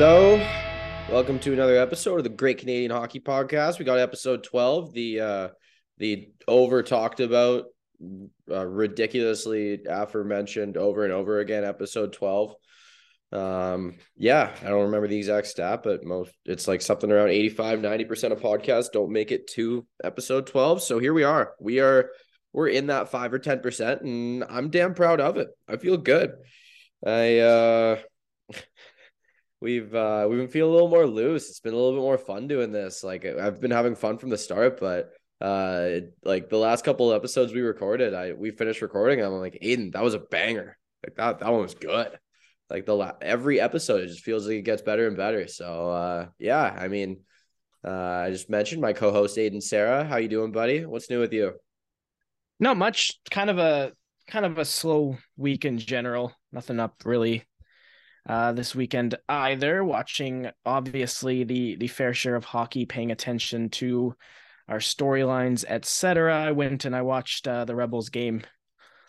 [0.00, 0.36] Hello.
[1.10, 3.80] Welcome to another episode of the Great Canadian Hockey Podcast.
[3.80, 5.48] We got episode 12, the uh
[5.96, 7.64] the over talked about
[8.48, 12.54] uh, ridiculously aforementioned over and over again episode 12.
[13.32, 17.80] Um yeah, I don't remember the exact stat, but most it's like something around 85
[17.80, 20.80] 90% of podcasts don't make it to episode 12.
[20.80, 21.54] So here we are.
[21.58, 22.10] We are
[22.52, 25.48] we're in that 5 or 10% and I'm damn proud of it.
[25.66, 26.34] I feel good.
[27.04, 27.98] I uh
[29.60, 31.48] we've uh we've been feeling a little more loose.
[31.48, 33.02] It's been a little bit more fun doing this.
[33.02, 37.16] Like I've been having fun from the start, but uh like the last couple of
[37.16, 39.20] episodes we recorded, I we finished recording.
[39.20, 40.76] I'm like, Aidan, that was a banger.
[41.04, 42.18] Like that that one was good.
[42.70, 45.46] Like the la- every episode it just feels like it gets better and better.
[45.48, 47.20] So uh yeah, I mean
[47.84, 47.90] uh
[48.26, 50.04] I just mentioned my co-host Aidan Serra.
[50.04, 50.84] How you doing, buddy?
[50.84, 51.54] What's new with you?
[52.60, 53.20] Not much.
[53.30, 53.92] Kind of a
[54.26, 56.32] kind of a slow week in general.
[56.52, 57.44] Nothing up really
[58.28, 59.82] uh, this weekend either.
[59.82, 64.14] Watching obviously the the fair share of hockey, paying attention to
[64.68, 66.36] our storylines, etc.
[66.36, 68.42] I went and I watched uh, the Rebels game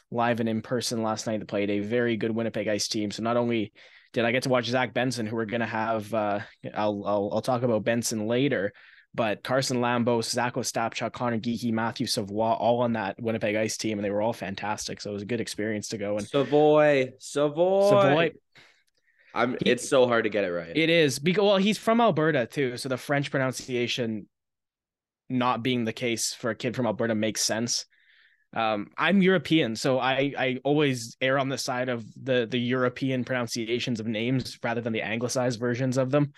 [0.09, 1.39] live and in person last night.
[1.39, 3.11] They played a very good Winnipeg Ice team.
[3.11, 3.73] So not only
[4.13, 6.39] did I get to watch Zach Benson, who we're gonna have, uh,
[6.73, 8.73] I'll, I'll I'll talk about Benson later.
[9.15, 13.97] But Carson Lambos, Zach Ostapchuk, Connor Geekie, Matthew Savoy, all on that Winnipeg Ice team,
[13.97, 15.01] and they were all fantastic.
[15.01, 16.17] So it was a good experience to go.
[16.17, 18.31] And Savoy, Savoy, Savoy,
[19.33, 19.57] I'm.
[19.65, 20.75] It's so hard to get it right.
[20.75, 24.27] It is because well, he's from Alberta too, so the French pronunciation
[25.29, 27.85] not being the case for a kid from Alberta makes sense.
[28.53, 33.23] Um, I'm European, so I I always err on the side of the the European
[33.23, 36.33] pronunciations of names rather than the anglicized versions of them.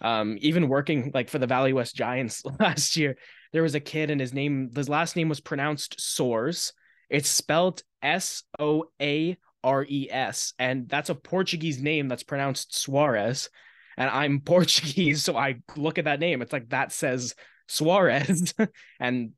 [0.00, 3.16] Um, even working like for the Valley West Giants last year,
[3.52, 6.72] there was a kid and his name, his last name was pronounced Soares.
[7.10, 12.76] It's spelled S O A R E S, and that's a Portuguese name that's pronounced
[12.76, 13.48] Suarez.
[13.96, 16.42] And I'm Portuguese, so I look at that name.
[16.42, 17.34] It's like that says
[17.68, 18.54] Suarez,
[19.00, 19.32] and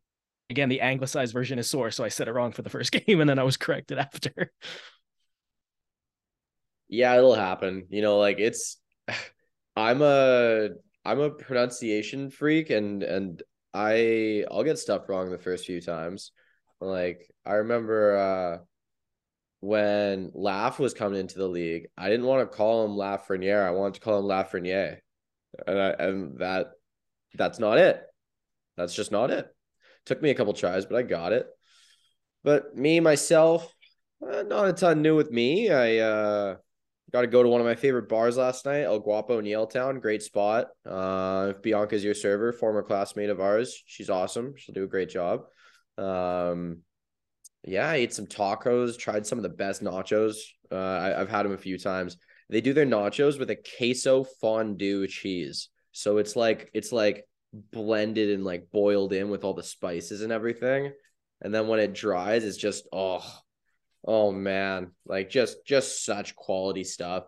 [0.50, 3.20] again, the anglicized version is sore, so I said it wrong for the first game,
[3.20, 4.52] and then I was corrected after.
[6.88, 7.86] Yeah, it'll happen.
[7.90, 8.78] You know, like it's.
[9.74, 10.68] I'm a
[11.04, 16.32] I'm a pronunciation freak, and and I I'll get stuff wrong the first few times.
[16.80, 18.64] Like I remember uh
[19.62, 23.64] when Laugh was coming into the league, I didn't want to call him Lafreniere.
[23.64, 24.98] I wanted to call him Lafreniere.
[25.64, 26.72] And I, and that
[27.34, 28.02] that's not it.
[28.76, 29.46] That's just not it.
[30.06, 31.46] Took me a couple tries, but I got it.
[32.42, 33.72] But me myself,
[34.20, 35.70] uh, not a ton new with me.
[35.70, 36.56] I uh
[37.12, 40.00] got to go to one of my favorite bars last night, El Guapo in Yaletown.
[40.00, 40.70] Great spot.
[40.84, 44.54] Uh, Bianca's your server, former classmate of ours, she's awesome.
[44.56, 45.42] She'll do a great job.
[45.98, 46.78] Um,
[47.64, 50.36] yeah, I ate some tacos, tried some of the best nachos.
[50.70, 52.16] Uh, I, have had them a few times.
[52.48, 55.68] They do their nachos with a queso fondue cheese.
[55.92, 60.32] So it's like it's like blended and like boiled in with all the spices and
[60.32, 60.92] everything.
[61.40, 63.24] And then when it dries, it's just oh,
[64.04, 67.24] oh man, like just just such quality stuff.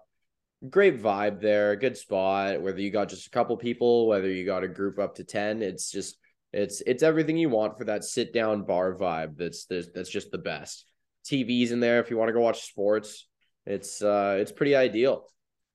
[0.68, 2.60] Great vibe there, good spot.
[2.60, 5.62] Whether you got just a couple people, whether you got a group up to 10,
[5.62, 6.16] it's just
[6.54, 9.36] it's it's everything you want for that sit down bar vibe.
[9.36, 10.86] That's that's just the best.
[11.26, 13.26] TVs in there if you want to go watch sports.
[13.66, 15.26] It's uh it's pretty ideal.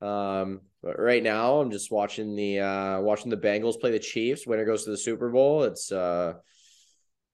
[0.01, 4.47] Um, but right now I'm just watching the uh watching the Bengals play the Chiefs.
[4.47, 5.63] Winner goes to the Super Bowl.
[5.63, 6.35] It's uh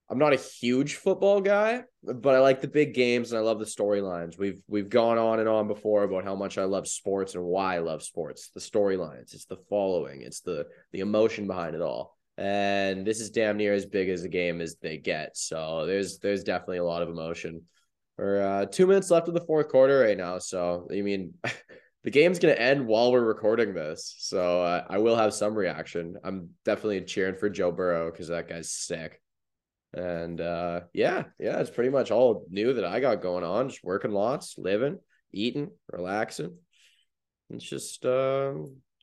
[0.09, 3.59] I'm not a huge football guy, but I like the big games and I love
[3.59, 4.39] the storylines.
[4.39, 7.75] We've we've gone on and on before about how much I love sports and why
[7.75, 8.49] I love sports.
[8.55, 13.29] The storylines, it's the following, it's the the emotion behind it all and this is
[13.29, 15.37] damn near as big as a game as they get.
[15.37, 17.63] So there's there's definitely a lot of emotion.
[18.17, 20.39] We're uh, two minutes left of the fourth quarter right now.
[20.39, 21.33] So I mean,
[22.03, 24.15] the game's gonna end while we're recording this.
[24.19, 26.17] So uh, I will have some reaction.
[26.23, 29.21] I'm definitely cheering for Joe Burrow because that guy's sick.
[29.93, 33.69] And uh, yeah, yeah, it's pretty much all new that I got going on.
[33.69, 34.99] Just working lots, living,
[35.31, 36.57] eating, relaxing.
[37.49, 38.53] It's just uh,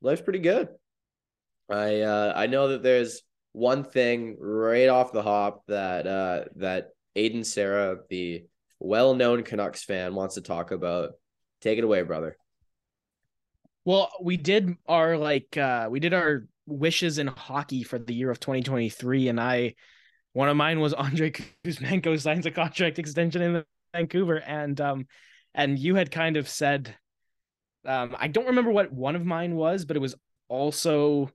[0.02, 0.68] life's pretty good.
[1.72, 3.22] I uh, I know that there's
[3.52, 8.44] one thing right off the hop that uh, that Aidan Serra, the
[8.80, 11.10] well-known Canucks fan, wants to talk about.
[11.60, 12.36] Take it away, brother.
[13.84, 18.30] Well, we did our like uh, we did our wishes in hockey for the year
[18.30, 19.74] of 2023, and I
[20.32, 21.32] one of mine was Andrei
[21.64, 23.64] Kuzmenko signs a contract extension in
[23.94, 25.06] Vancouver, and um,
[25.54, 26.94] and you had kind of said,
[27.84, 30.14] um, I don't remember what one of mine was, but it was
[30.48, 31.30] also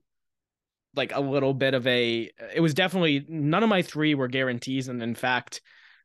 [0.98, 4.88] like a little bit of a it was definitely none of my three were guarantees
[4.88, 5.62] and in fact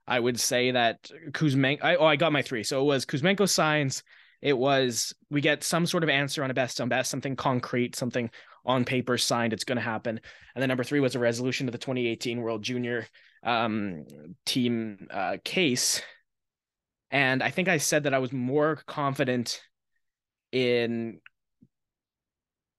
[0.08, 3.50] I would say that Kuzmenko I oh I got my three so it was Kuzmenko
[3.50, 4.04] signs
[4.44, 7.96] it was we get some sort of answer on a best on best, something concrete,
[7.96, 8.30] something
[8.66, 10.20] on paper signed, it's going to happen.
[10.54, 13.08] And then number three was a resolution to the 2018 World Junior
[13.42, 14.06] um,
[14.46, 16.02] team uh, case.
[17.10, 19.62] And I think I said that I was more confident
[20.52, 21.22] in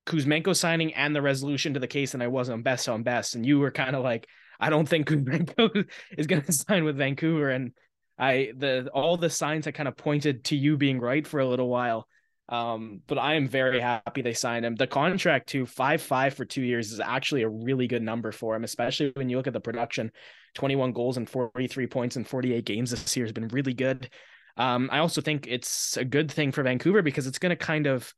[0.06, 3.35] Kuzmenko signing and the resolution to the case than I was on best on best.
[3.35, 4.29] And you were kind of like,
[4.61, 7.51] I don't think Kuzmenko is going to sign with Vancouver.
[7.51, 7.73] And
[8.19, 11.49] I the all the signs that kind of pointed to you being right for a
[11.49, 12.06] little while.
[12.47, 14.75] Um, but I am very happy they signed him.
[14.75, 18.55] The contract to five five for two years is actually a really good number for
[18.55, 20.12] him, especially when you look at the production.
[20.55, 24.11] 21 goals and 43 points in 48 games this year has been really good.
[24.56, 27.87] Um, I also think it's a good thing for Vancouver because it's going to kind
[27.87, 28.12] of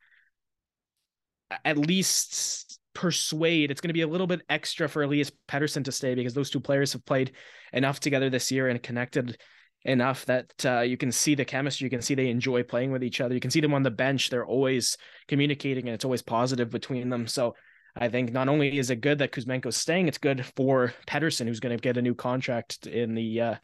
[1.64, 5.92] at least persuade it's going to be a little bit extra for Elias Pettersson to
[5.92, 7.32] stay because those two players have played
[7.74, 9.36] enough together this year and connected
[9.84, 11.84] enough that uh, you can see the chemistry.
[11.84, 13.34] You can see they enjoy playing with each other.
[13.34, 14.30] You can see them on the bench.
[14.30, 14.96] They're always
[15.28, 17.26] communicating and it's always positive between them.
[17.26, 17.54] So
[17.96, 21.60] I think not only is it good that Kuzmenko's staying, it's good for Pettersson, who's
[21.60, 23.54] going to get a new contract in the uh,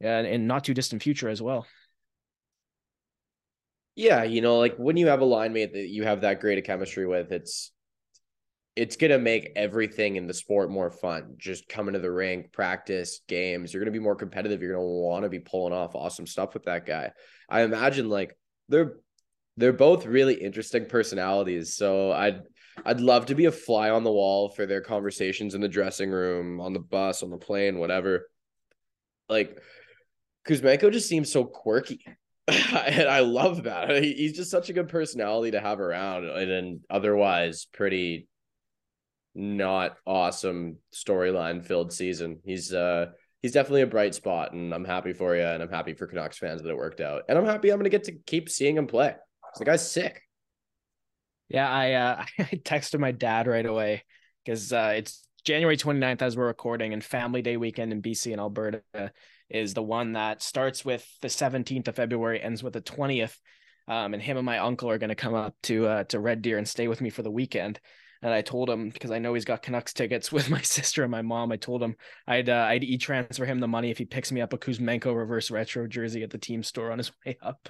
[0.00, 1.66] in not too distant future as well.
[3.98, 6.56] Yeah, you know, like when you have a line mate that you have that great
[6.56, 7.72] of chemistry with, it's
[8.76, 11.34] it's gonna make everything in the sport more fun.
[11.36, 13.74] Just coming to the rink, practice, games.
[13.74, 14.62] You're gonna be more competitive.
[14.62, 17.10] You're gonna want to be pulling off awesome stuff with that guy.
[17.48, 18.98] I imagine like they're
[19.56, 21.74] they're both really interesting personalities.
[21.74, 22.42] So I'd
[22.86, 26.12] I'd love to be a fly on the wall for their conversations in the dressing
[26.12, 28.30] room, on the bus, on the plane, whatever.
[29.28, 29.58] Like
[30.46, 32.04] Kuzmenko just seems so quirky.
[32.86, 34.02] and I love that.
[34.02, 38.26] He's just such a good personality to have around, and an otherwise pretty
[39.34, 42.40] not awesome storyline filled season.
[42.44, 43.06] He's uh
[43.42, 46.38] he's definitely a bright spot, and I'm happy for you, and I'm happy for Canucks
[46.38, 48.86] fans that it worked out, and I'm happy I'm gonna get to keep seeing him
[48.86, 49.14] play.
[49.58, 50.22] The guy's sick.
[51.50, 54.04] Yeah, I uh I texted my dad right away
[54.44, 58.40] because uh it's January 29th as we're recording, and Family Day weekend in BC and
[58.40, 58.82] Alberta
[59.50, 63.36] is the one that starts with the 17th of February, ends with the 20th.
[63.86, 66.42] Um, and him and my uncle are going to come up to uh, to Red
[66.42, 67.80] Deer and stay with me for the weekend.
[68.20, 71.10] And I told him because I know he's got Canucks tickets with my sister and
[71.10, 71.52] my mom.
[71.52, 71.96] I told him
[72.26, 75.16] I'd uh, I'd e transfer him the money if he picks me up a Kuzmenko
[75.16, 77.68] reverse retro jersey at the team store on his way up.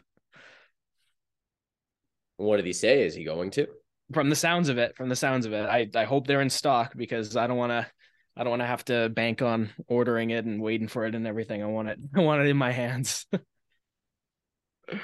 [2.36, 3.04] What did he say?
[3.04, 3.68] Is he going to?
[4.12, 6.50] From the sounds of it, from the sounds of it, I I hope they're in
[6.50, 7.86] stock because I don't want to
[8.38, 11.26] I don't want to have to bank on ordering it and waiting for it and
[11.26, 11.60] everything.
[11.60, 11.98] I want it.
[12.14, 13.26] I want it in my hands.
[13.32, 14.94] uh,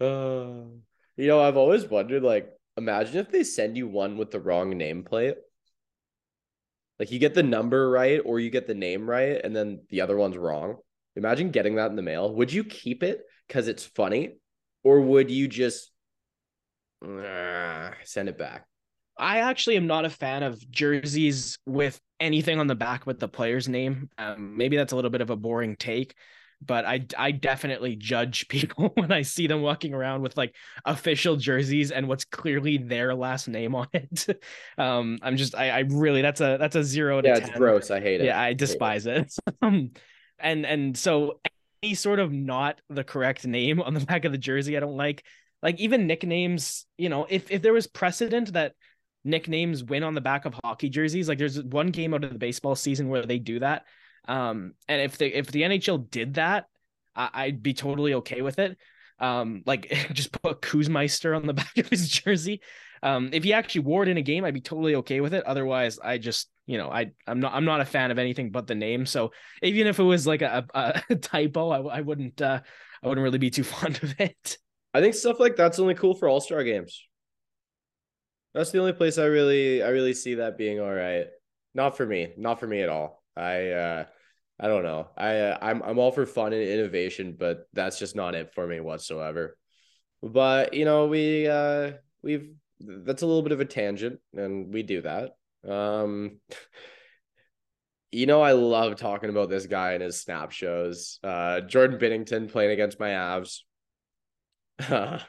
[0.00, 2.48] you know, I've always wondered, like,
[2.78, 5.34] imagine if they send you one with the wrong nameplate.
[6.98, 10.00] Like you get the number right or you get the name right, and then the
[10.00, 10.78] other one's wrong.
[11.14, 12.34] Imagine getting that in the mail.
[12.34, 14.38] Would you keep it because it's funny,
[14.82, 15.92] or would you just
[17.06, 18.66] uh, send it back?
[19.18, 23.28] I actually am not a fan of jerseys with anything on the back with the
[23.28, 24.10] player's name.
[24.18, 26.14] Um, maybe that's a little bit of a boring take,
[26.60, 30.54] but I I definitely judge people when I see them walking around with like
[30.84, 34.26] official jerseys and what's clearly their last name on it.
[34.78, 37.48] um, I'm just I, I really that's a that's a zero to yeah, 10.
[37.48, 37.90] it's gross.
[37.90, 38.26] I hate it.
[38.26, 39.34] Yeah, I despise I it.
[39.46, 39.54] it.
[39.62, 39.90] um,
[40.38, 41.40] and and so
[41.82, 44.96] any sort of not the correct name on the back of the jersey, I don't
[44.96, 45.24] like.
[45.60, 48.74] Like even nicknames, you know, if if there was precedent that
[49.24, 51.28] nicknames win on the back of hockey jerseys.
[51.28, 53.84] Like there's one game out of the baseball season where they do that.
[54.26, 56.66] Um, and if the if the NHL did that,
[57.16, 58.76] I, would be totally okay with it.
[59.18, 62.60] Um, like just put Kuzmeister on the back of his jersey.
[63.02, 65.44] Um, if he actually wore it in a game, I'd be totally okay with it.
[65.44, 68.66] Otherwise, I just you know I I'm not I'm not a fan of anything but
[68.66, 69.06] the name.
[69.06, 69.32] So
[69.62, 72.60] even if it was like a, a, typo, I, I wouldn't uh,
[73.02, 74.58] I wouldn't really be too fond of it.
[74.94, 77.07] I think stuff like that's only cool for All Star games.
[78.54, 81.26] That's the only place I really I really see that being all right.
[81.74, 82.32] Not for me.
[82.36, 83.22] Not for me at all.
[83.36, 84.04] I uh
[84.60, 85.08] I don't know.
[85.16, 88.66] I uh, I'm I'm all for fun and innovation, but that's just not it for
[88.66, 89.56] me whatsoever.
[90.22, 92.50] But you know, we uh we've
[92.80, 95.36] that's a little bit of a tangent and we do that.
[95.68, 96.40] Um
[98.10, 101.18] you know, I love talking about this guy and his snap shows.
[101.22, 103.60] Uh Jordan Binnington playing against my Avs.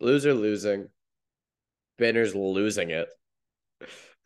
[0.00, 0.88] Loser losing.
[1.98, 3.08] Banner's losing it.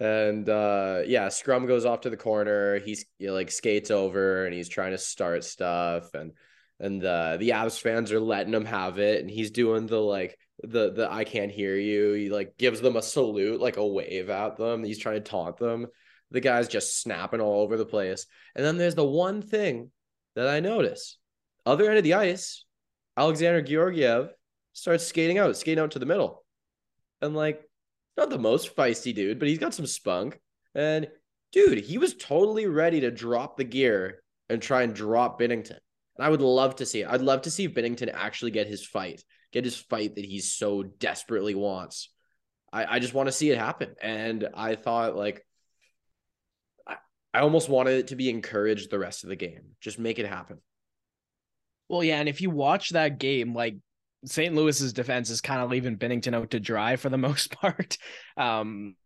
[0.00, 2.78] And uh yeah, Scrum goes off to the corner.
[2.78, 6.32] He's he like skates over and he's trying to start stuff and
[6.80, 10.36] and uh the Avs fans are letting him have it and he's doing the like
[10.62, 12.12] the the I can't hear you.
[12.12, 14.82] He like gives them a salute, like a wave at them.
[14.82, 15.86] He's trying to taunt them.
[16.30, 18.26] The guy's just snapping all over the place.
[18.54, 19.90] And then there's the one thing
[20.34, 21.18] that I notice.
[21.66, 22.64] Other end of the ice,
[23.16, 24.30] Alexander Georgiev
[24.72, 26.41] starts skating out, skating out to the middle.
[27.22, 27.62] And like,
[28.16, 30.38] not the most feisty dude, but he's got some spunk.
[30.74, 31.08] And
[31.52, 35.78] dude, he was totally ready to drop the gear and try and drop Binnington.
[36.16, 37.08] And I would love to see it.
[37.08, 40.82] I'd love to see Binnington actually get his fight, get his fight that he so
[40.82, 42.10] desperately wants.
[42.72, 43.94] I, I just want to see it happen.
[44.02, 45.46] And I thought like
[46.86, 46.96] I,
[47.32, 49.76] I almost wanted it to be encouraged the rest of the game.
[49.80, 50.58] Just make it happen.
[51.88, 53.76] Well, yeah, and if you watch that game, like
[54.24, 54.54] St.
[54.54, 57.98] Louis's defense is kind of leaving Binnington out to dry for the most part.
[58.36, 58.96] Um,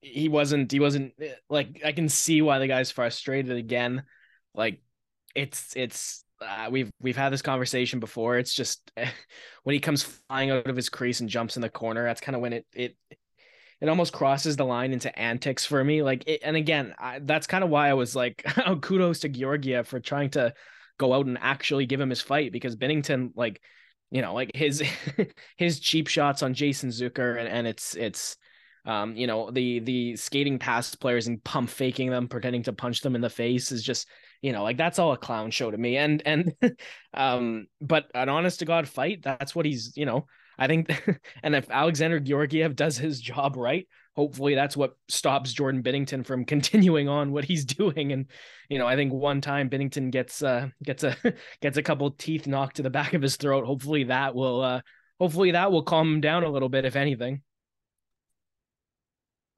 [0.00, 0.72] he wasn't.
[0.72, 1.14] He wasn't
[1.48, 4.02] like I can see why the guy's frustrated again.
[4.54, 4.80] Like
[5.34, 8.38] it's it's uh, we've we've had this conversation before.
[8.38, 8.90] It's just
[9.62, 12.04] when he comes flying out of his crease and jumps in the corner.
[12.04, 12.96] That's kind of when it it
[13.82, 16.04] it almost crosses the line into antics for me.
[16.04, 18.44] Like, it, and again, I, that's kind of why I was like,
[18.80, 20.54] kudos to Georgia for trying to
[20.98, 23.60] go out and actually give him his fight because Binnington, like,
[24.12, 24.82] you know, like his
[25.56, 28.36] his cheap shots on Jason Zucker and, and it's it's
[28.84, 33.00] um, you know, the the skating past players and pump faking them, pretending to punch
[33.00, 34.08] them in the face is just,
[34.42, 35.96] you know, like that's all a clown show to me.
[35.96, 36.52] And and
[37.14, 40.26] um, but an honest to God fight, that's what he's, you know,
[40.58, 40.90] I think
[41.42, 46.44] and if Alexander Georgiev does his job right, hopefully that's what stops Jordan Binnington from
[46.46, 48.12] continuing on what he's doing.
[48.12, 48.26] And
[48.68, 51.16] you know, I think one time Binnington gets uh gets a
[51.60, 53.64] gets a couple teeth knocked to the back of his throat.
[53.64, 54.80] Hopefully that will uh
[55.18, 57.42] hopefully that will calm him down a little bit, if anything.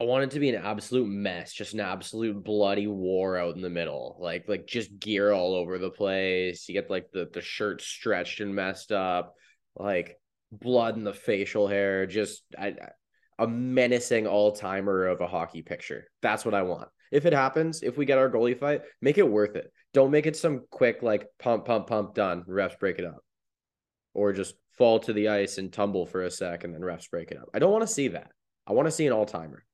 [0.00, 3.62] I want it to be an absolute mess, just an absolute bloody war out in
[3.62, 4.16] the middle.
[4.18, 6.68] Like like just gear all over the place.
[6.68, 9.34] You get like the the shirt stretched and messed up,
[9.76, 10.18] like
[10.50, 12.74] blood in the facial hair, just I,
[13.38, 16.06] a menacing all-timer of a hockey picture.
[16.22, 16.88] That's what I want.
[17.10, 19.72] If it happens, if we get our goalie fight, make it worth it.
[19.92, 23.24] Don't make it some quick like pump pump pump done, refs break it up.
[24.14, 27.30] Or just fall to the ice and tumble for a sec and then refs break
[27.30, 27.48] it up.
[27.54, 28.30] I don't want to see that.
[28.66, 29.64] I want to see an all-timer.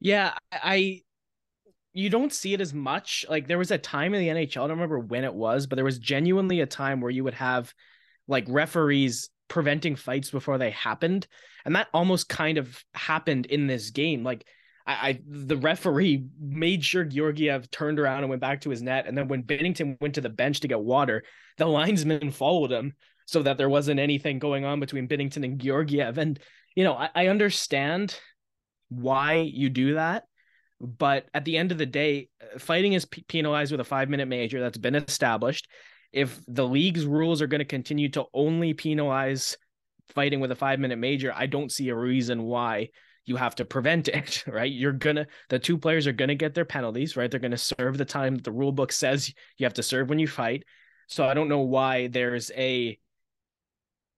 [0.00, 1.02] Yeah, I
[1.92, 3.24] you don't see it as much.
[3.28, 5.76] Like there was a time in the NHL, I don't remember when it was, but
[5.76, 7.72] there was genuinely a time where you would have
[8.28, 11.26] like referees preventing fights before they happened.
[11.64, 14.22] And that almost kind of happened in this game.
[14.22, 14.46] Like
[14.86, 19.06] I, I the referee made sure Georgiev turned around and went back to his net.
[19.06, 21.24] And then when Binnington went to the bench to get water,
[21.58, 22.94] the linesman followed him
[23.26, 26.18] so that there wasn't anything going on between Binnington and Georgiev.
[26.18, 26.38] And,
[26.74, 28.18] you know, I, I understand
[28.88, 30.24] why you do that.
[30.80, 34.28] But at the end of the day, uh, fighting is penalized with a five minute
[34.28, 35.68] major that's been established.
[36.16, 39.56] If the league's rules are going to continue to only penalize
[40.08, 42.88] fighting with a five minute major, I don't see a reason why
[43.26, 44.72] you have to prevent it, right?
[44.72, 47.30] You're gonna, the two players are gonna get their penalties, right?
[47.30, 50.18] They're gonna serve the time that the rule book says you have to serve when
[50.18, 50.64] you fight.
[51.08, 52.98] So I don't know why there's a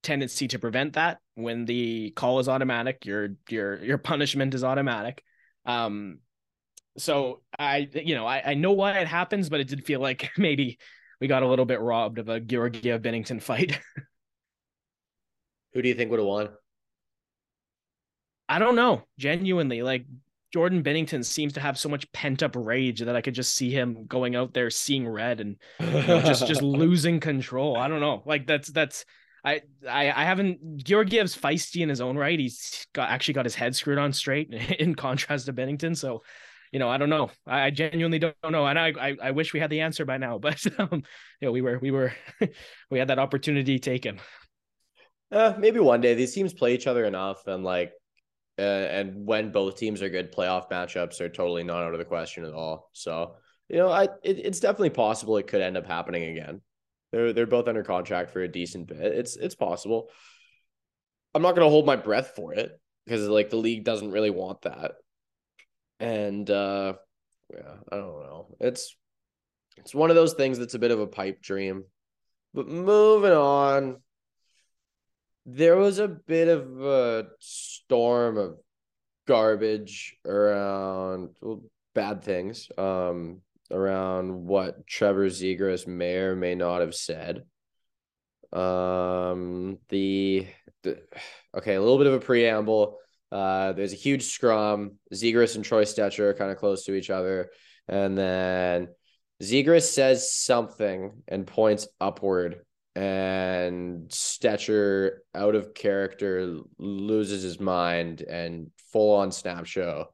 [0.03, 5.25] tendency to prevent that when the call is automatic your your your punishment is automatic
[5.67, 6.21] um
[6.97, 10.31] so i you know i, I know why it happens but it did feel like
[10.39, 10.79] maybe
[11.21, 13.79] we got a little bit robbed of a Georgiev Binnington fight
[15.73, 16.49] who do you think would have won
[18.49, 20.05] i don't know genuinely like
[20.53, 23.71] Jordan Binnington seems to have so much pent up rage that I could just see
[23.71, 27.77] him going out there seeing red and you know, just just losing control.
[27.77, 28.23] I don't know.
[28.25, 29.05] Like that's that's
[29.45, 32.39] I, I I haven't Georgiev's feisty in his own right.
[32.39, 35.97] He's got actually got his head screwed on straight in contrast to Binnington.
[35.97, 36.23] So,
[36.73, 37.31] you know, I don't know.
[37.47, 38.67] I genuinely don't know.
[38.67, 41.03] And I I, I wish we had the answer by now, but um,
[41.41, 42.13] you know, we were we were
[42.91, 44.21] we had that opportunity taken.
[45.31, 47.93] Uh, maybe one day these teams play each other enough, and like,
[48.59, 52.05] uh, and when both teams are good, playoff matchups are totally not out of the
[52.05, 52.89] question at all.
[52.95, 53.37] So,
[53.69, 56.63] you know, I it, it's definitely possible it could end up happening again.
[57.13, 58.99] They're they're both under contract for a decent bit.
[59.01, 60.11] It's it's possible.
[61.35, 64.63] I'm not gonna hold my breath for it because like the league doesn't really want
[64.63, 64.93] that.
[66.01, 66.95] And uh
[67.53, 68.57] yeah, I don't know.
[68.61, 68.97] It's
[69.77, 71.85] it's one of those things that's a bit of a pipe dream.
[72.55, 73.99] But moving on,
[75.47, 78.57] there was a bit of a storm of
[79.27, 81.63] garbage around well,
[81.95, 82.69] bad things.
[82.77, 87.45] Um around what Trevor Zegras may or may not have said.
[88.53, 90.47] Um, the,
[90.83, 91.03] the
[91.55, 92.99] okay, a little bit of a preamble.
[93.31, 94.93] Uh, there's a huge scrum.
[95.13, 97.51] Zegras and Troy Stecher are kind of close to each other,
[97.87, 98.89] and then
[99.43, 108.71] Zegras says something and points upward, and Stecher, out of character, loses his mind and
[108.93, 110.07] full on snap show.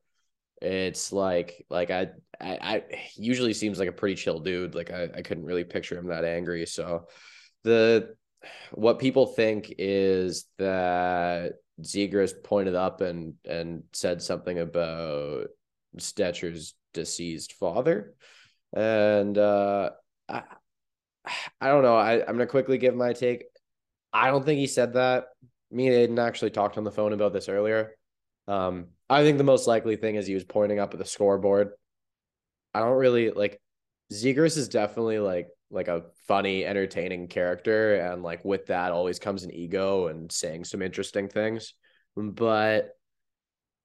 [0.60, 2.08] It's like like I
[2.40, 2.82] I, I
[3.16, 4.74] usually seems like a pretty chill dude.
[4.74, 6.66] Like I, I couldn't really picture him that angry.
[6.66, 7.06] So
[7.62, 8.14] the
[8.72, 15.48] what people think is that Zegras pointed up and and said something about
[15.98, 18.14] Stecher's deceased father,
[18.72, 19.90] and uh,
[20.28, 20.42] I
[21.60, 21.96] I don't know.
[21.96, 23.44] I I'm gonna quickly give my take.
[24.12, 25.26] I don't think he said that.
[25.70, 27.96] Me and Aidan actually talked on the phone about this earlier.
[28.46, 31.70] Um, I think the most likely thing is he was pointing up at the scoreboard.
[32.72, 33.60] I don't really like
[34.12, 39.42] Zegras is definitely like like a funny, entertaining character, and like with that always comes
[39.42, 41.74] an ego and saying some interesting things.
[42.16, 42.90] But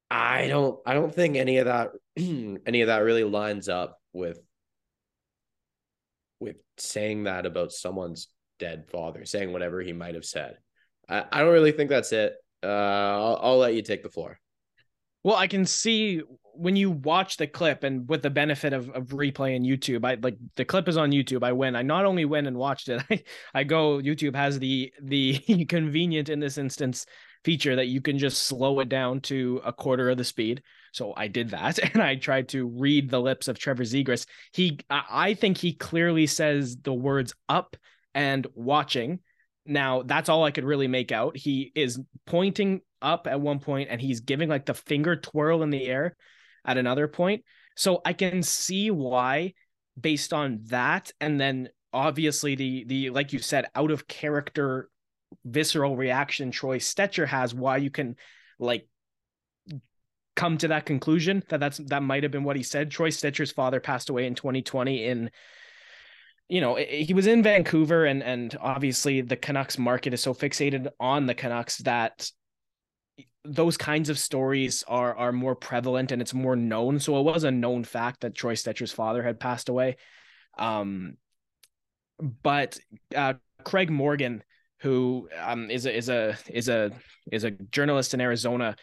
[0.10, 4.40] I don't I don't think any of that any of that really lines up with
[6.40, 8.30] with saying that about someone's
[8.60, 10.58] dead father, saying whatever he might have said.
[11.10, 12.34] I, I don't really think that's it.
[12.64, 14.40] Uh, I'll, I'll let you take the floor.
[15.24, 16.22] Well, I can see
[16.60, 20.16] when you watch the clip and with the benefit of, of replay in YouTube, I
[20.22, 21.42] like the clip is on YouTube.
[21.42, 21.74] I win.
[21.74, 23.24] I not only win and watched it, I,
[23.54, 25.40] I go, YouTube has the the
[25.70, 27.06] convenient in this instance
[27.46, 30.62] feature that you can just slow it down to a quarter of the speed.
[30.92, 34.28] So I did that and I tried to read the lips of Trevor Zegras.
[34.52, 37.78] He I think he clearly says the words up
[38.14, 39.20] and watching.
[39.66, 41.38] Now that's all I could really make out.
[41.38, 45.70] He is pointing up at one point and he's giving like the finger twirl in
[45.70, 46.18] the air
[46.66, 47.44] at another point.
[47.76, 49.54] So I can see why
[50.00, 54.90] based on that and then obviously the the like you said out of character
[55.44, 58.16] visceral reaction Troy Stecher has why you can
[58.60, 58.88] like
[60.40, 62.90] come to that conclusion that that's that might have been what he said.
[62.90, 65.30] Troy Stecher's father passed away in 2020 in
[66.48, 70.88] you know, he was in Vancouver and and obviously the Canucks market is so fixated
[70.98, 72.32] on the Canucks that
[73.46, 77.00] those kinds of stories are are more prevalent and it's more known.
[77.00, 79.98] So it was a known fact that Troy Stecher's father had passed away.
[80.58, 81.18] Um,
[82.20, 82.78] but
[83.16, 84.44] uh, Craig Morgan,
[84.82, 86.92] who um, is a is a is a
[87.32, 88.76] is a journalist in Arizona,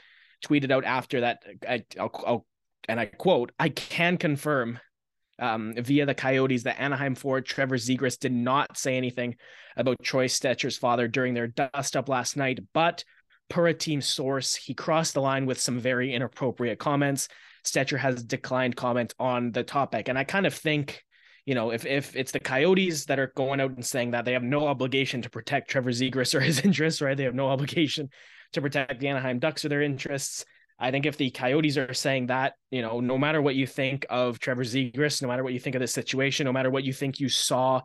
[0.44, 1.42] tweeted out after that.
[1.68, 2.46] I, I'll, I'll
[2.88, 4.81] and I quote: "I can confirm
[5.38, 9.37] um, via the Coyotes that Anaheim forward Trevor Zegras did not say anything
[9.77, 13.05] about Troy Stecher's father during their dust up last night, but
[13.48, 17.28] per a team source, he crossed the line with some very inappropriate comments.
[17.64, 20.09] Stecher has declined comment on the topic.
[20.09, 21.04] And I kind of think,
[21.44, 24.32] you know, if if it's the Coyotes that are going out and saying that they
[24.32, 27.16] have no obligation to protect Trevor Zegras or his interests, right?
[27.16, 28.11] They have no obligation
[28.52, 30.44] to protect the Anaheim Ducks or their interests.
[30.78, 34.04] I think if the Coyotes are saying that, you know, no matter what you think
[34.11, 36.92] of Trevor Zegras, no matter what you think of the situation, no matter what you
[36.92, 37.80] think you saw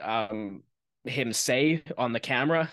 [0.00, 0.62] um,
[1.04, 2.72] him say on the camera,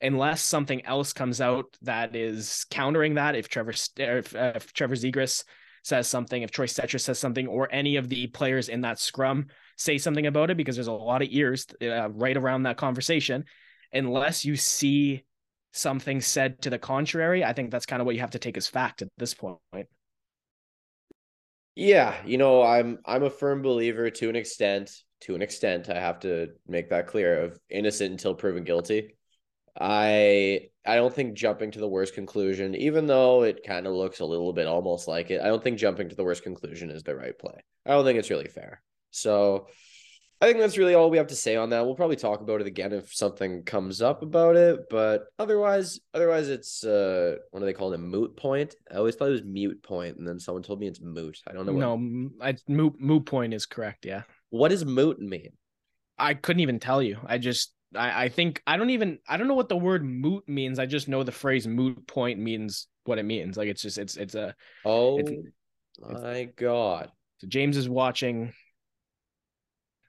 [0.00, 4.94] unless something else comes out that is countering that, if Trevor if, uh, if Trevor
[4.94, 5.44] Zegras
[5.82, 9.46] says something, if Troy Stecher says something, or any of the players in that scrum
[9.76, 13.44] say something about it, because there's a lot of ears uh, right around that conversation.
[13.92, 15.24] Unless you see
[15.72, 18.56] something said to the contrary, I think that's kind of what you have to take
[18.56, 19.58] as fact at this point.
[21.74, 24.90] Yeah, you know, I'm I'm a firm believer to an extent,
[25.22, 29.16] to an extent, I have to make that clear of innocent until proven guilty.
[29.80, 34.20] I I don't think jumping to the worst conclusion, even though it kind of looks
[34.20, 37.02] a little bit almost like it, I don't think jumping to the worst conclusion is
[37.02, 37.62] the right play.
[37.86, 38.82] I don't think it's really fair.
[39.10, 39.68] So
[40.40, 41.84] I think that's really all we have to say on that.
[41.84, 46.48] We'll probably talk about it again if something comes up about it, but otherwise, otherwise
[46.48, 47.96] it's uh, what do they call it?
[47.96, 48.76] A moot point.
[48.90, 51.38] I always thought it was mute point, and then someone told me it's moot.
[51.46, 51.72] I don't know.
[51.72, 51.80] What...
[51.80, 54.06] No, I, moot moot point is correct.
[54.06, 54.22] Yeah.
[54.50, 55.50] What does moot mean?
[56.16, 57.18] I couldn't even tell you.
[57.26, 60.48] I just I, I think I don't even I don't know what the word moot
[60.48, 60.78] means.
[60.78, 63.56] I just know the phrase moot point means what it means.
[63.56, 65.30] Like it's just it's it's a oh it's,
[66.00, 67.10] my it's, god.
[67.38, 68.52] So James is watching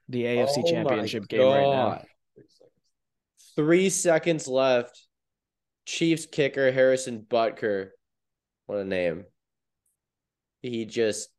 [0.08, 2.02] the AFC oh Championship game right now.
[3.56, 5.06] Three seconds left.
[5.86, 7.88] Chiefs kicker Harrison Butker.
[8.66, 9.24] What a name.
[10.62, 11.30] He just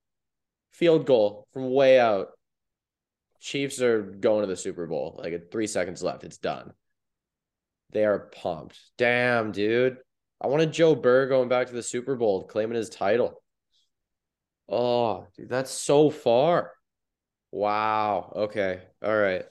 [0.71, 2.29] field goal from way out.
[3.41, 5.19] Chiefs are going to the Super Bowl.
[5.21, 6.71] Like three seconds left, it's done.
[7.91, 8.79] They are pumped.
[8.97, 9.97] Damn, dude.
[10.39, 13.41] I wanted Joe Burr going back to the Super Bowl, claiming his title.
[14.69, 16.71] Oh, dude, that's so far.
[17.51, 18.31] Wow.
[18.35, 18.81] Okay.
[19.03, 19.43] All right.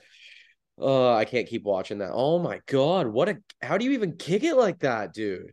[0.78, 2.12] Oh, I can't keep watching that.
[2.12, 5.52] Oh my god, what a how do you even kick it like that, dude?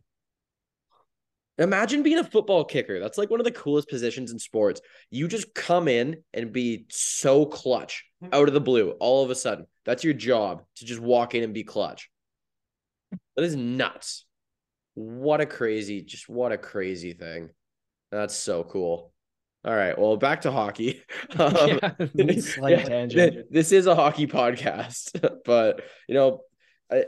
[1.58, 3.00] Imagine being a football kicker.
[3.00, 4.80] That's like one of the coolest positions in sports.
[5.10, 9.36] You just come in and be so clutch out of the blue all of a
[9.36, 9.66] sudden.
[9.84, 12.10] That's your job to just walk in and be clutch.
[13.36, 14.26] That is nuts.
[14.94, 17.50] What a crazy, just what a crazy thing.
[18.12, 19.14] That's so cool.
[19.66, 19.98] All right.
[19.98, 21.02] Well, back to hockey.
[21.40, 21.80] Um,
[22.14, 23.52] yeah, slight tangent.
[23.52, 26.42] This is a hockey podcast, but you know,
[26.92, 27.06] I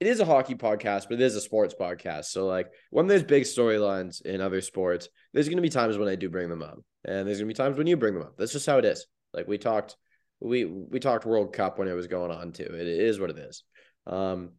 [0.00, 2.26] it is a hockey podcast, but it is a sports podcast.
[2.26, 6.14] So like when there's big storylines in other sports, there's gonna be times when I
[6.14, 8.36] do bring them up, and there's gonna be times when you bring them up.
[8.36, 9.06] That's just how it is.
[9.34, 9.96] Like we talked,
[10.40, 12.68] we we talked World Cup when it was going on too.
[12.72, 13.64] It is what it is.
[14.06, 14.50] Um,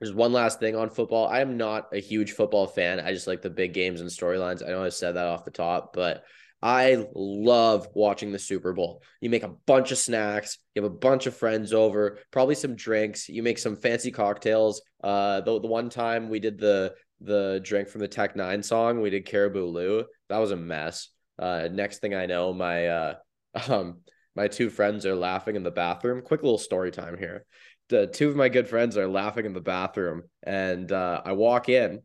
[0.00, 1.26] there's one last thing on football.
[1.26, 3.00] I am not a huge football fan.
[3.00, 4.64] I just like the big games and storylines.
[4.64, 6.24] I know I said that off the top, but
[6.64, 9.02] I love watching the Super Bowl.
[9.20, 12.74] You make a bunch of snacks, you have a bunch of friends over, probably some
[12.74, 14.80] drinks, you make some fancy cocktails.
[15.02, 19.02] Uh the, the one time we did the the drink from the Tech N9ne song,
[19.02, 20.06] we did Caribou Lou.
[20.30, 21.10] That was a mess.
[21.38, 23.14] Uh next thing I know, my uh
[23.68, 23.98] um
[24.34, 26.22] my two friends are laughing in the bathroom.
[26.22, 27.44] Quick little story time here.
[27.90, 31.68] The two of my good friends are laughing in the bathroom, and uh, I walk
[31.68, 32.00] in,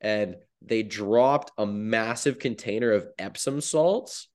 [0.00, 4.28] and they dropped a massive container of Epsom salts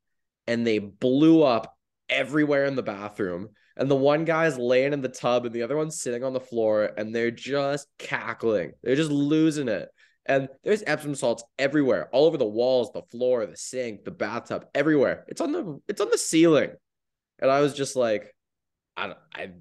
[0.48, 1.76] and they blew up
[2.10, 3.50] everywhere in the bathroom.
[3.78, 6.40] And the one guy's laying in the tub and the other one's sitting on the
[6.40, 8.72] floor and they're just cackling.
[8.82, 9.90] They're just losing it.
[10.26, 14.66] And there's Epsom salts everywhere, all over the walls, the floor, the sink, the bathtub,
[14.74, 15.26] everywhere.
[15.28, 16.72] It's on the it's on the ceiling.
[17.40, 18.34] And I was just like,
[18.98, 19.52] I I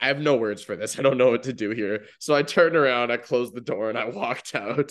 [0.00, 0.98] I have no words for this.
[0.98, 2.04] I don't know what to do here.
[2.18, 4.90] So I turned around, I closed the door, and I walked out.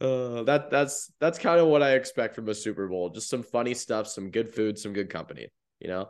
[0.00, 3.10] Uh, that that's that's kind of what I expect from a Super Bowl.
[3.10, 5.48] Just some funny stuff, some good food, some good company.
[5.78, 6.08] You know.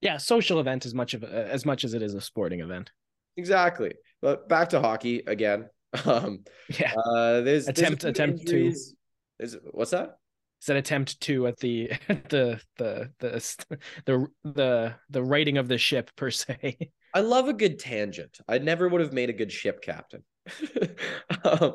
[0.00, 2.90] Yeah, social event as much of a, as much as it is a sporting event.
[3.36, 3.94] Exactly.
[4.20, 5.68] But back to hockey again.
[6.06, 6.40] Um,
[6.76, 6.92] yeah.
[6.92, 8.74] Uh, there's attempt there's attempt to.
[9.38, 10.16] Is what's that?
[10.58, 11.88] It's an attempt to at the
[12.30, 16.90] the the the the the the writing of the ship per se.
[17.14, 18.38] I love a good tangent.
[18.48, 20.24] I never would have made a good ship captain.
[21.44, 21.74] um,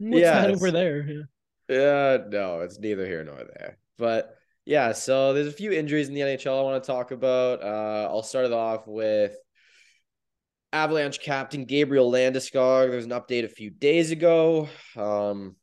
[0.00, 1.06] What's yeah, that over there?
[1.06, 1.22] Yeah.
[1.68, 3.76] yeah, no, it's neither here nor there.
[3.98, 4.34] But
[4.64, 7.62] yeah, so there's a few injuries in the NHL I want to talk about.
[7.62, 9.34] Uh, I'll start it off with
[10.72, 12.90] Avalanche captain Gabriel Landeskog.
[12.90, 15.56] There's an update a few days ago, um,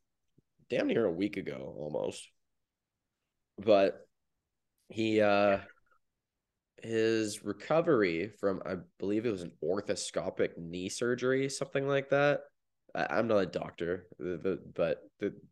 [0.70, 2.30] damn near a week ago almost.
[3.58, 4.08] But
[4.90, 5.58] he uh
[6.84, 12.42] his recovery from I believe it was an orthoscopic knee surgery, something like that.
[12.98, 15.04] I, am not a doctor, but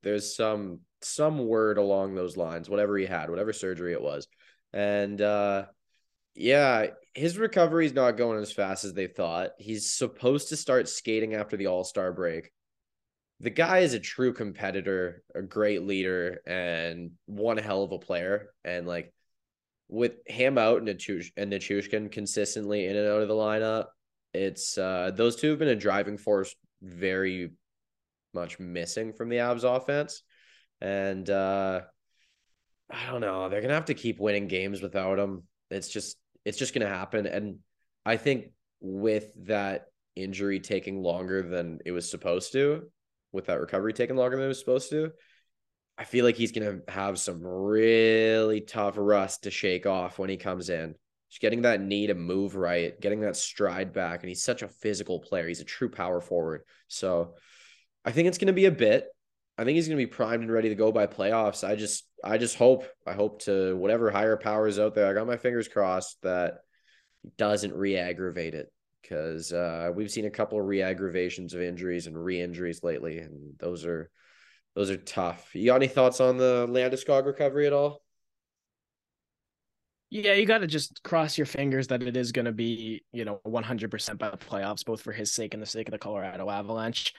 [0.01, 2.69] there's some some word along those lines.
[2.69, 4.27] Whatever he had, whatever surgery it was,
[4.73, 5.65] and uh,
[6.33, 9.51] yeah, his recovery is not going as fast as they thought.
[9.59, 12.51] He's supposed to start skating after the All Star break.
[13.41, 18.49] The guy is a true competitor, a great leader, and one hell of a player.
[18.63, 19.13] And like
[19.87, 23.85] with him out and and Nichushkin consistently in and out of the lineup,
[24.33, 27.51] it's uh those two have been a driving force very
[28.33, 30.21] much missing from the Avs offense.
[30.81, 31.81] And uh
[32.89, 33.49] I don't know.
[33.49, 35.43] They're gonna have to keep winning games without him.
[35.71, 37.25] It's just it's just gonna happen.
[37.25, 37.59] And
[38.05, 39.85] I think with that
[40.15, 42.83] injury taking longer than it was supposed to,
[43.31, 45.11] with that recovery taking longer than it was supposed to,
[45.97, 50.37] I feel like he's gonna have some really tough rust to shake off when he
[50.37, 50.95] comes in.
[51.35, 54.21] Just getting that knee to move right, getting that stride back.
[54.21, 55.45] And he's such a physical player.
[55.45, 56.61] He's a true power forward.
[56.87, 57.33] So
[58.05, 59.07] I think it's going to be a bit.
[59.57, 61.67] I think he's going to be primed and ready to go by playoffs.
[61.67, 65.09] I just, I just hope, I hope to whatever higher powers out there.
[65.09, 66.59] I got my fingers crossed that
[67.37, 68.71] doesn't re-aggravate it
[69.01, 73.83] because uh, we've seen a couple of re-aggravations of injuries and re-injuries lately, and those
[73.83, 74.09] are
[74.73, 75.53] those are tough.
[75.53, 78.04] You got any thoughts on the Landeskog recovery at all?
[80.17, 83.25] Yeah, you got to just cross your fingers that it is going to be, you
[83.25, 86.49] know, 100% by the playoffs, both for his sake and the sake of the Colorado
[86.49, 87.13] Avalanche.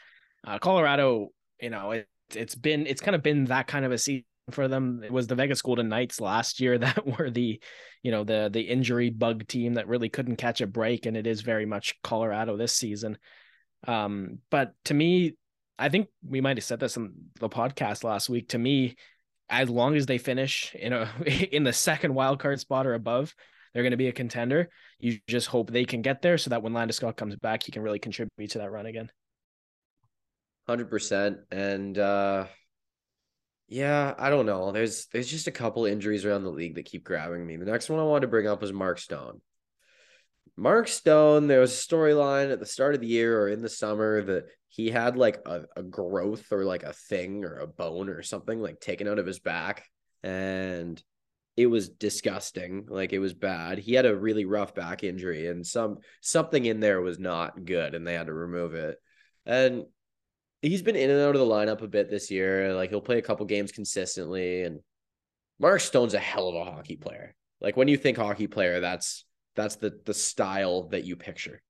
[0.47, 1.29] Uh, Colorado,
[1.61, 4.67] you know, it, it's been, it's kind of been that kind of a season for
[4.67, 5.03] them.
[5.05, 7.61] It was the Vegas Golden Knights last year that were the,
[8.03, 11.05] you know, the, the injury bug team that really couldn't catch a break.
[11.05, 13.19] And it is very much Colorado this season.
[13.87, 15.37] Um, but to me,
[15.79, 18.49] I think we might have said this in the podcast last week.
[18.49, 18.97] To me,
[19.49, 23.35] as long as they finish in a in the second wild card spot or above,
[23.73, 24.71] they're going to be a contender.
[24.99, 27.83] You just hope they can get there so that when Landeskog comes back, he can
[27.83, 29.11] really contribute to that run again.
[30.67, 32.47] Hundred percent, and uh,
[33.69, 34.73] yeah, I don't know.
[34.73, 37.57] There's there's just a couple injuries around the league that keep grabbing me.
[37.57, 39.41] The next one I wanted to bring up was Mark Stone.
[40.57, 43.69] Mark Stone, there was a storyline at the start of the year or in the
[43.69, 48.09] summer that he had like a, a growth or like a thing or a bone
[48.09, 49.85] or something like taken out of his back.
[50.23, 51.03] And
[51.59, 52.87] it was disgusting.
[52.89, 53.79] Like it was bad.
[53.79, 57.95] He had a really rough back injury and some something in there was not good
[57.95, 58.97] and they had to remove it.
[59.45, 59.85] And
[60.63, 62.73] he's been in and out of the lineup a bit this year.
[62.73, 64.63] Like he'll play a couple games consistently.
[64.63, 64.81] And
[65.59, 67.35] Mark Stone's a hell of a hockey player.
[67.61, 69.26] Like when you think hockey player, that's
[69.57, 71.63] that's the the style that you picture.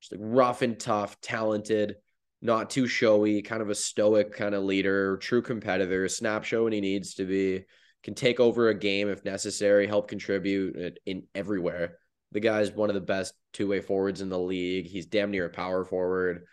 [0.00, 1.96] just like rough and tough, talented,
[2.42, 6.72] not too showy, kind of a stoic kind of leader, true competitor, snap show when
[6.72, 7.64] he needs to be,
[8.02, 11.98] can take over a game if necessary, help contribute in everywhere.
[12.32, 14.86] The guy's one of the best two way forwards in the league.
[14.86, 16.44] He's damn near a power forward,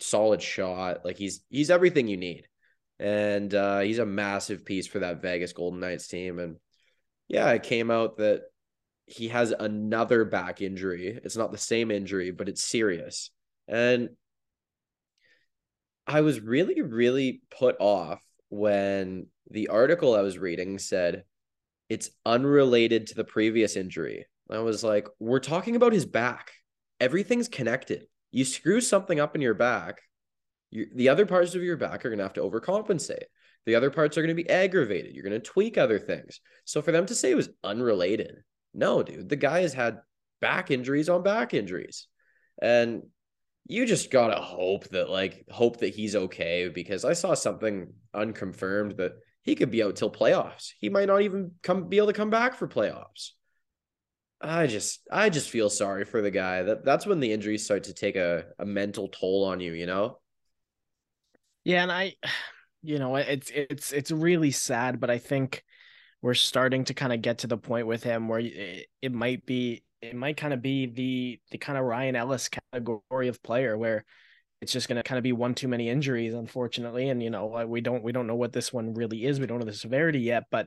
[0.00, 1.04] solid shot.
[1.04, 2.48] Like he's he's everything you need,
[2.98, 6.38] and uh, he's a massive piece for that Vegas Golden Knights team.
[6.38, 6.56] And
[7.28, 8.42] yeah, it came out that
[9.06, 11.18] he has another back injury.
[11.22, 13.30] It's not the same injury, but it's serious.
[13.68, 14.10] And
[16.06, 21.24] I was really, really put off when the article I was reading said
[21.88, 24.26] it's unrelated to the previous injury.
[24.50, 26.52] I was like, we're talking about his back.
[27.00, 28.06] Everything's connected.
[28.30, 30.00] You screw something up in your back,
[30.70, 33.24] you, the other parts of your back are going to have to overcompensate.
[33.66, 35.14] The other parts are going to be aggravated.
[35.14, 36.40] You're going to tweak other things.
[36.64, 38.36] So for them to say it was unrelated,
[38.76, 39.98] no, dude, the guy has had
[40.40, 42.06] back injuries on back injuries.
[42.60, 43.02] And
[43.66, 47.92] you just got to hope that, like, hope that he's okay because I saw something
[48.14, 49.12] unconfirmed that
[49.42, 50.72] he could be out till playoffs.
[50.78, 53.30] He might not even come be able to come back for playoffs.
[54.40, 56.62] I just I just feel sorry for the guy.
[56.62, 59.86] That that's when the injuries start to take a, a mental toll on you, you
[59.86, 60.18] know?
[61.64, 62.14] Yeah, and I
[62.82, 65.64] you know, it's it's it's really sad, but I think
[66.26, 69.46] we're starting to kind of get to the point with him where it, it might
[69.46, 73.78] be it might kind of be the the kind of Ryan Ellis category of player
[73.78, 74.04] where
[74.60, 77.10] it's just going to kind of be one too many injuries unfortunately.
[77.10, 79.38] And you know uh, we don't we don't know what this one really is.
[79.38, 80.66] We don't know the severity yet but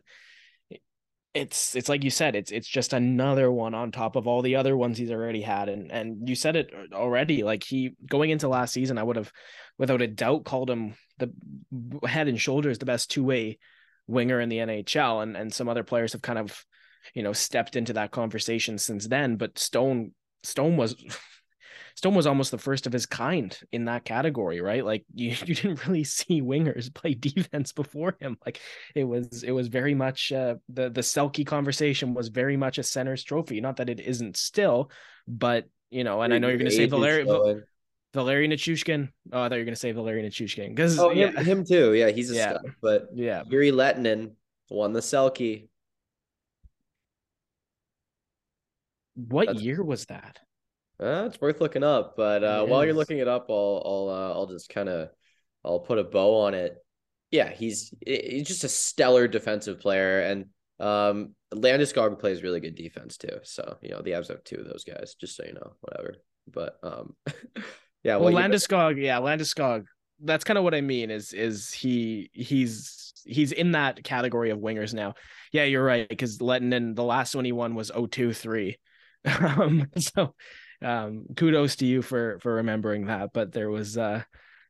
[1.34, 4.56] it's it's like you said it's it's just another one on top of all the
[4.56, 5.68] other ones he's already had.
[5.68, 9.18] And and you said it uh, already like he going into last season I would
[9.18, 9.34] have
[9.78, 11.34] without a doubt called him the
[12.08, 13.60] head and shoulders the best two-way
[14.10, 16.66] winger in the NHL and and some other players have kind of
[17.14, 20.12] you know stepped into that conversation since then but Stone
[20.44, 20.96] Stone was
[21.96, 24.86] Stone was almost the first of his kind in that category, right?
[24.86, 28.38] Like you, you didn't really see wingers play defense before him.
[28.46, 28.62] Like
[28.96, 32.84] it was it was very much uh, the the Selke conversation was very much a
[32.84, 33.60] center's trophy.
[33.60, 34.92] Not that it isn't still,
[35.28, 37.26] but you know, and I know you're going to say Valeri
[38.14, 39.10] Valeri Nichushkin.
[39.32, 41.44] Oh, I thought you were going to say Valeri Nichushkin because oh, him, yeah.
[41.44, 41.94] him too.
[41.94, 42.50] Yeah, he's a yeah.
[42.52, 44.32] Stud, but yeah, Jere Lehtinen
[44.70, 45.68] won the Selke.
[49.16, 49.62] What That's...
[49.62, 50.40] year was that?
[51.02, 54.34] Uh, it's worth looking up, but uh, while you're looking it up, I'll I'll uh,
[54.34, 55.10] I'll just kind of
[55.64, 56.78] I'll put a bow on it.
[57.32, 60.46] Yeah, he's he's just a stellar defensive player, and
[60.80, 63.40] um, Garb plays really good defense too.
[63.44, 66.16] So you know the Avs have two of those guys, just so you know, whatever.
[66.52, 67.16] But um,
[68.04, 69.86] yeah, well, well Landeskog, yeah, Landeskog.
[70.22, 71.12] That's kind of what I mean.
[71.12, 75.14] Is is he he's he's in that category of wingers now.
[75.52, 76.08] Yeah, you're right.
[76.08, 78.76] Because Lehtinen, the last one he won was 0-2-3.
[79.58, 80.34] um, so
[80.82, 83.30] um, kudos to you for for remembering that.
[83.34, 84.24] But there was uh,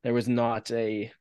[0.04, 1.12] there was not a,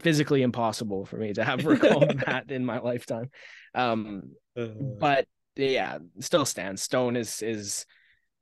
[0.00, 3.30] physically impossible for me to have recalled that in my lifetime.
[3.74, 4.68] Um, uh-huh.
[4.98, 6.82] but yeah, still stands.
[6.82, 7.86] Stone is is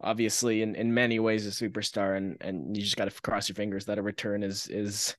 [0.00, 3.56] obviously in, in many ways a superstar, and and you just got to cross your
[3.56, 5.16] fingers that a return is is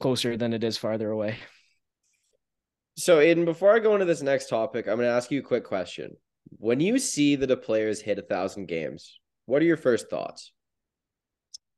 [0.00, 1.36] closer than it is farther away.
[2.98, 5.42] So, Aidan, before I go into this next topic, I'm going to ask you a
[5.42, 6.16] quick question.
[6.58, 10.08] When you see that a player has hit a thousand games, what are your first
[10.08, 10.52] thoughts?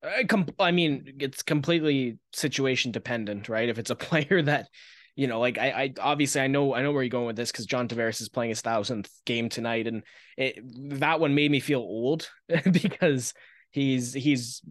[0.02, 3.68] I, com- I mean, it's completely situation dependent, right?
[3.68, 4.68] If it's a player that,
[5.18, 7.50] you know, like I, I obviously I know I know where you're going with this
[7.50, 10.04] because John Tavares is playing his thousandth game tonight, and
[10.37, 10.61] it,
[11.00, 12.31] that one made me feel old
[12.70, 13.35] because
[13.72, 14.62] he's he's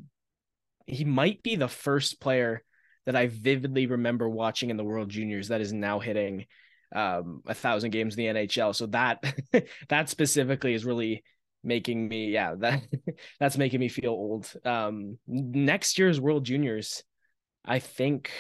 [0.86, 2.64] he might be the first player
[3.06, 6.46] that I vividly remember watching in the World Juniors that is now hitting
[6.96, 8.74] um a thousand games in the NHL.
[8.74, 9.22] So that
[9.90, 11.26] that specifically is really
[11.62, 12.84] making me yeah that
[13.42, 17.04] that's making me feel old um next year's world juniors
[17.66, 18.32] i think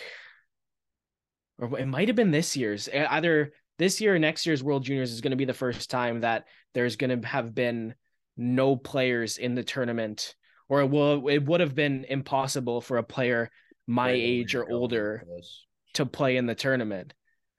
[1.60, 5.12] or it might have been this year's either this year or next year's world juniors
[5.12, 7.93] is going to be the first time that there's going to have been
[8.36, 10.36] no players in the tournament
[10.70, 13.50] or it will it would have been impossible for a player
[13.88, 15.24] my age or older
[15.93, 17.13] to play in the tournament.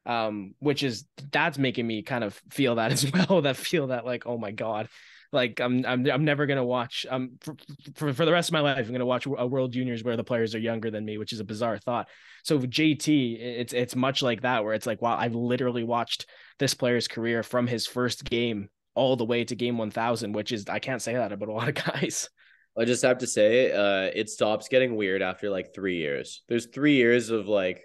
[0.06, 4.04] Um which is that's making me kind of feel that as well that feel that
[4.04, 4.88] like oh my god
[5.32, 7.56] like I'm I'm I'm never gonna watch um for,
[7.94, 10.24] for, for the rest of my life I'm gonna watch a World Juniors where the
[10.24, 12.08] players are younger than me, which is a bizarre thought.
[12.44, 16.26] So JT, it's it's much like that where it's like wow, I've literally watched
[16.58, 20.66] this player's career from his first game all the way to game 1000, which is
[20.68, 22.28] I can't say that about a lot of guys.
[22.76, 26.42] I just have to say, uh, it stops getting weird after like three years.
[26.48, 27.84] There's three years of like,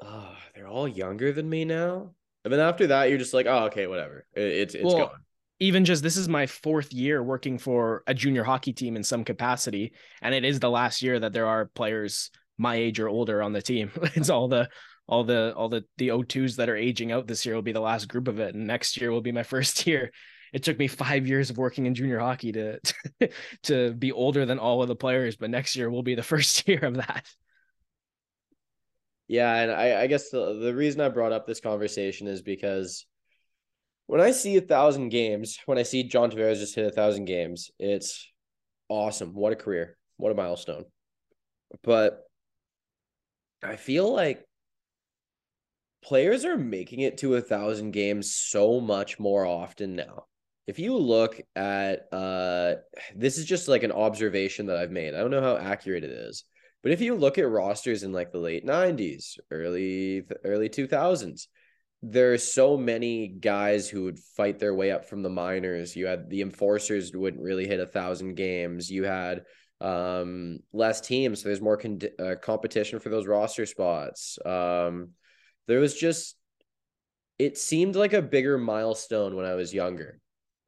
[0.00, 2.14] oh, they're all younger than me now.
[2.44, 4.24] And then after that, you're just like, oh, okay, whatever.
[4.32, 5.20] It, it's it's well, gone
[5.58, 9.24] even just this is my fourth year working for a junior hockey team in some
[9.24, 13.42] capacity, and it is the last year that there are players my age or older
[13.42, 13.90] on the team.
[14.14, 14.68] it's all the
[15.06, 17.80] all the all the the O2s that are aging out this year will be the
[17.80, 20.10] last group of it, and next year will be my first year.
[20.52, 22.80] It took me five years of working in junior hockey to
[23.64, 26.68] to be older than all of the players, but next year will be the first
[26.68, 27.26] year of that.
[29.28, 33.06] Yeah, and I, I guess the the reason I brought up this conversation is because
[34.06, 37.24] when I see a thousand games, when I see John Tavares just hit a thousand
[37.24, 38.30] games, it's
[38.88, 39.34] awesome.
[39.34, 39.96] What a career!
[40.16, 40.84] What a milestone!
[41.82, 42.22] But
[43.62, 44.44] I feel like
[46.02, 50.26] players are making it to a thousand games so much more often now.
[50.66, 52.74] If you look at uh
[53.14, 55.14] this is just like an observation that I've made.
[55.14, 56.44] I don't know how accurate it is.
[56.82, 61.48] But if you look at rosters in like the late 90s, early early 2000s,
[62.02, 65.96] there are so many guys who would fight their way up from the minors.
[65.96, 68.90] You had the enforcers wouldn't really hit a thousand games.
[68.90, 69.44] You had
[69.80, 75.10] um less teams so there's more con- uh, competition for those roster spots um
[75.66, 76.36] there was just
[77.38, 80.18] it seemed like a bigger milestone when i was younger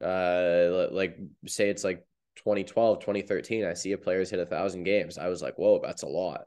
[0.03, 5.17] uh like say it's like 2012 2013 i see a player's hit a thousand games
[5.17, 6.41] i was like whoa that's a lot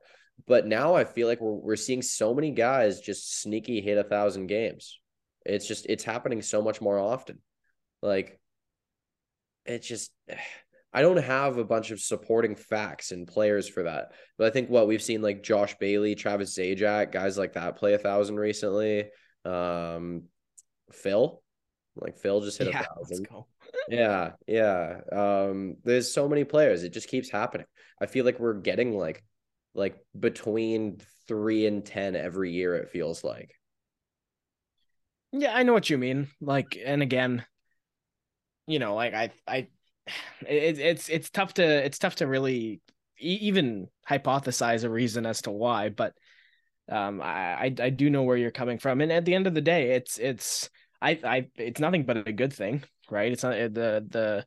[0.47, 4.05] but now i feel like we're, we're seeing so many guys just sneaky hit a
[4.05, 4.99] thousand games
[5.45, 7.39] it's just it's happening so much more often
[8.03, 8.39] like
[9.65, 10.11] it just
[10.95, 14.13] I don't have a bunch of supporting facts and players for that.
[14.37, 17.95] But I think what we've seen like Josh Bailey, Travis Zajac, guys like that play
[17.95, 19.09] a thousand recently.
[19.47, 20.25] Um,
[20.93, 21.43] Phil,
[21.97, 23.27] like Phil just hit yeah, a thousand.
[23.89, 25.01] yeah, yeah.
[25.11, 26.83] Um, there's so many players.
[26.83, 27.67] It just keeps happening.
[27.99, 29.25] I feel like we're getting like
[29.75, 33.55] like between three and ten every year, it feels like.
[35.33, 36.29] Yeah, I know what you mean.
[36.41, 37.45] Like, and again,
[38.67, 39.69] you know, like I I
[40.47, 42.81] it, it's it's tough to it's tough to really
[43.19, 46.15] even hypothesize a reason as to why, but
[46.91, 49.61] um, I I do know where you're coming from, and at the end of the
[49.61, 50.69] day, it's it's
[51.01, 53.33] I I it's nothing but a good thing, right?
[53.33, 54.47] It's not the the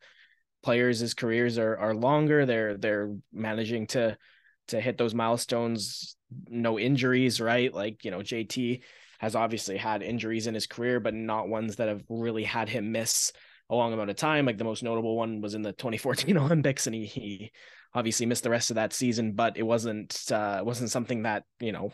[0.62, 2.46] players' careers are are longer.
[2.46, 4.18] They're they're managing to
[4.68, 6.16] to hit those milestones,
[6.48, 7.74] no injuries, right?
[7.74, 8.82] Like you know, JT
[9.20, 12.92] has obviously had injuries in his career, but not ones that have really had him
[12.92, 13.32] miss
[13.70, 14.46] a long amount of time.
[14.46, 17.52] Like the most notable one was in the 2014 Olympics, and he he
[17.94, 21.72] obviously missed the rest of that season, but it wasn't uh, wasn't something that you
[21.72, 21.92] know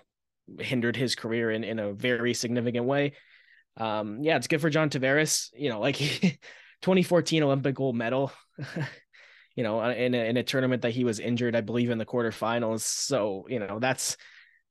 [0.60, 3.14] hindered his career in in a very significant way.
[3.78, 5.50] Um, yeah, it's good for John Tavares.
[5.54, 5.96] You know, like
[6.82, 8.32] 2014 Olympic gold medal.
[9.56, 12.06] you know, in a, in a tournament that he was injured, I believe in the
[12.06, 12.82] quarterfinals.
[12.82, 14.18] So you know that's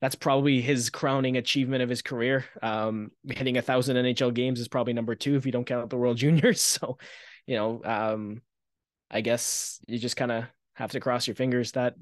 [0.01, 2.43] that's probably his crowning achievement of his career.
[2.61, 5.97] Um, hitting a thousand NHL games is probably number two if you don't count the
[5.97, 6.61] World Juniors.
[6.61, 6.97] So,
[7.45, 8.41] you know, um,
[9.09, 11.93] I guess you just kind of have to cross your fingers that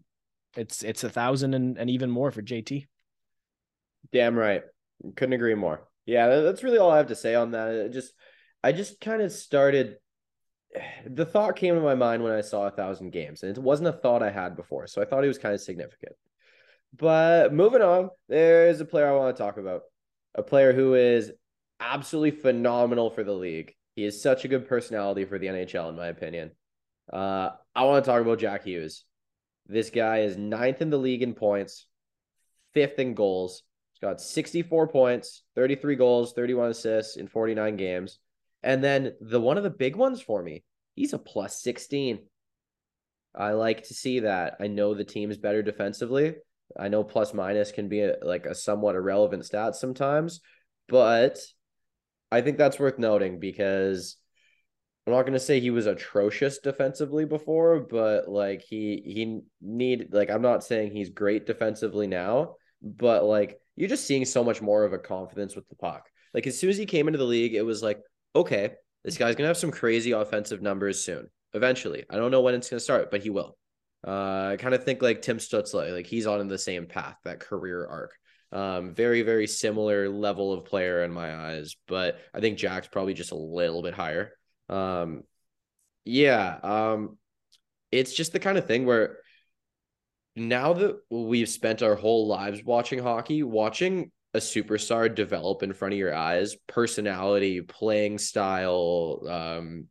[0.55, 2.87] it's it's a thousand and, and even more for JT.
[4.13, 4.63] Damn right.
[5.15, 5.87] Couldn't agree more.
[6.05, 7.69] Yeah, that's really all I have to say on that.
[7.69, 8.13] It just
[8.63, 9.97] I just kind of started
[11.05, 13.89] the thought came to my mind when I saw a thousand games, and it wasn't
[13.89, 14.87] a thought I had before.
[14.87, 16.13] So I thought it was kind of significant.
[16.95, 19.81] But moving on, there's a player I want to talk about.
[20.35, 21.31] A player who is
[21.79, 23.73] absolutely phenomenal for the league.
[23.95, 26.51] He is such a good personality for the NHL, in my opinion.
[27.11, 29.03] Uh, I want to talk about Jack Hughes.
[29.67, 31.85] This guy is ninth in the league in points,
[32.73, 33.63] fifth in goals.
[33.93, 38.19] He's got 64 points, 33 goals, 31 assists in 49 games.
[38.63, 40.63] And then the one of the big ones for me,
[40.95, 42.19] he's a plus 16.
[43.35, 44.55] I like to see that.
[44.59, 46.35] I know the team's better defensively,
[46.77, 50.41] I know plus minus can be a, like a somewhat irrelevant stat sometimes,
[50.87, 51.39] but
[52.31, 54.17] I think that's worth noting because
[55.07, 60.09] I'm not going to say he was atrocious defensively before, but like he he need
[60.11, 64.61] like I'm not saying he's great defensively now, but like you're just seeing so much
[64.61, 66.07] more of a confidence with the puck.
[66.33, 67.99] Like as soon as he came into the league, it was like,
[68.35, 68.71] okay,
[69.03, 71.29] this guy's to have some crazy offensive numbers soon.
[71.53, 72.05] Eventually.
[72.09, 73.57] I don't know when it's to start, but he will.
[74.05, 77.39] Uh, I kind of think like Tim Stützle, like he's on the same path, that
[77.39, 78.13] career arc.
[78.51, 83.13] Um, very, very similar level of player in my eyes, but I think Jack's probably
[83.13, 84.31] just a little bit higher.
[84.69, 85.23] Um,
[86.05, 87.17] yeah, um,
[87.91, 89.17] it's just the kind of thing where
[90.35, 95.93] now that we've spent our whole lives watching hockey, watching a superstar develop in front
[95.93, 99.87] of your eyes, personality, playing style, um,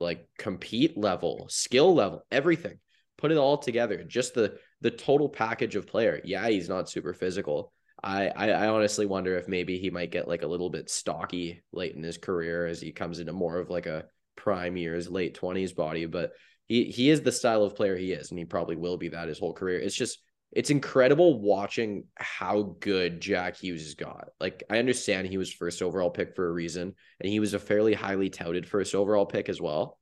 [0.00, 2.78] like compete level, skill level, everything
[3.18, 6.20] put it all together, just the the total package of player.
[6.24, 7.72] Yeah, he's not super physical.
[8.04, 11.62] I, I, I honestly wonder if maybe he might get like a little bit stocky
[11.72, 14.04] late in his career as he comes into more of like a
[14.36, 16.32] prime years, late twenties body, but
[16.66, 19.28] he he is the style of player he is, and he probably will be that
[19.28, 19.78] his whole career.
[19.78, 20.18] It's just
[20.56, 24.28] it's incredible watching how good Jack Hughes has got.
[24.40, 27.58] Like I understand he was first overall pick for a reason, and he was a
[27.58, 29.98] fairly highly touted first overall pick as well.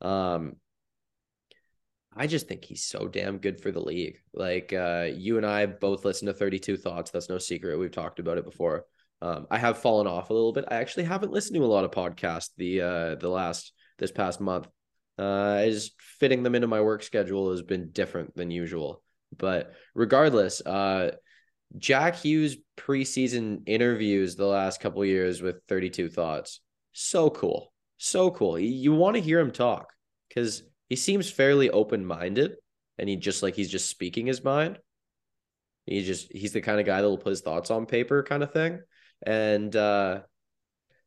[0.00, 0.56] Um,
[2.12, 4.18] I just think he's so damn good for the league.
[4.32, 7.12] Like uh, you and I both listen to 32 Thoughts.
[7.12, 7.78] That's no secret.
[7.78, 8.86] We've talked about it before.
[9.22, 10.64] Um, I have fallen off a little bit.
[10.66, 14.40] I actually haven't listened to a lot of podcasts the uh, the last this past
[14.40, 14.66] month.
[15.16, 19.03] Uh, is fitting them into my work schedule has been different than usual.
[19.36, 21.12] But regardless, uh,
[21.76, 26.60] Jack Hughes preseason interviews the last couple years with 32 Thoughts.
[26.92, 27.72] So cool.
[27.96, 28.58] So cool.
[28.58, 29.92] You, want to hear him talk
[30.28, 32.52] because he seems fairly open minded
[32.98, 34.78] and he just like he's just speaking his mind.
[35.86, 38.42] He just he's the kind of guy that will put his thoughts on paper kind
[38.42, 38.80] of thing.
[39.26, 40.20] And uh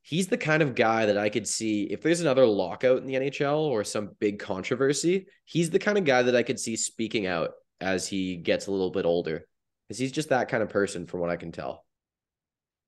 [0.02, 3.16] he's the kind of guy that I could see if there's another lockout in the
[3.16, 7.26] NHL or some big controversy, he's the kind of guy that I could see speaking
[7.28, 9.46] out as he gets a little bit older.
[9.88, 11.86] Because he's just that kind of person from what I can tell.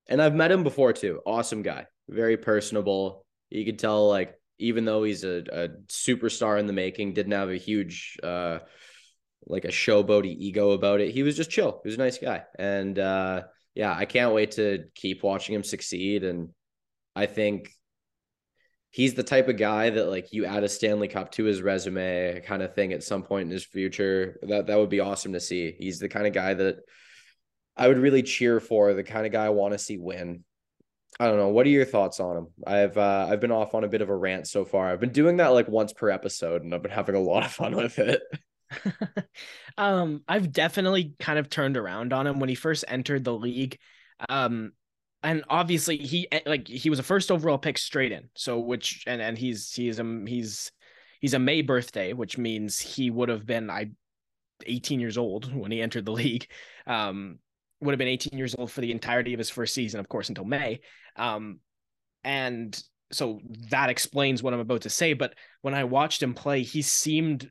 [0.08, 1.20] And I've met him before too.
[1.24, 1.86] Awesome guy.
[2.08, 3.24] Very personable.
[3.48, 7.50] You could tell like even though he's a, a superstar in the making, didn't have
[7.50, 8.58] a huge uh
[9.46, 11.12] like a showboaty ego about it.
[11.12, 11.80] He was just chill.
[11.82, 12.44] He was a nice guy.
[12.58, 16.24] And uh yeah, I can't wait to keep watching him succeed.
[16.24, 16.50] And
[17.14, 17.72] I think
[18.90, 22.40] he's the type of guy that like you add a Stanley Cup to his resume
[22.44, 24.38] kind of thing at some point in his future.
[24.42, 25.74] That that would be awesome to see.
[25.78, 26.76] He's the kind of guy that
[27.76, 30.44] I would really cheer for, the kind of guy I want to see win.
[31.18, 31.48] I don't know.
[31.48, 32.46] What are your thoughts on him?
[32.66, 34.90] I've uh, I've been off on a bit of a rant so far.
[34.90, 37.52] I've been doing that like once per episode, and I've been having a lot of
[37.52, 38.22] fun with it.
[39.78, 43.78] um, I've definitely kind of turned around on him when he first entered the league.
[44.28, 44.72] Um,
[45.22, 48.28] and obviously he eh, like he was a first overall pick straight in.
[48.34, 50.72] So which and and he's he's um he's
[51.20, 53.90] he's a May birthday, which means he would have been I
[54.66, 56.46] 18 years old when he entered the league.
[56.86, 57.38] Um,
[57.80, 60.28] would have been 18 years old for the entirety of his first season, of course,
[60.28, 60.80] until May.
[61.16, 61.60] Um,
[62.24, 62.78] and
[63.10, 63.40] so
[63.70, 65.14] that explains what I'm about to say.
[65.14, 67.50] But when I watched him play, he seemed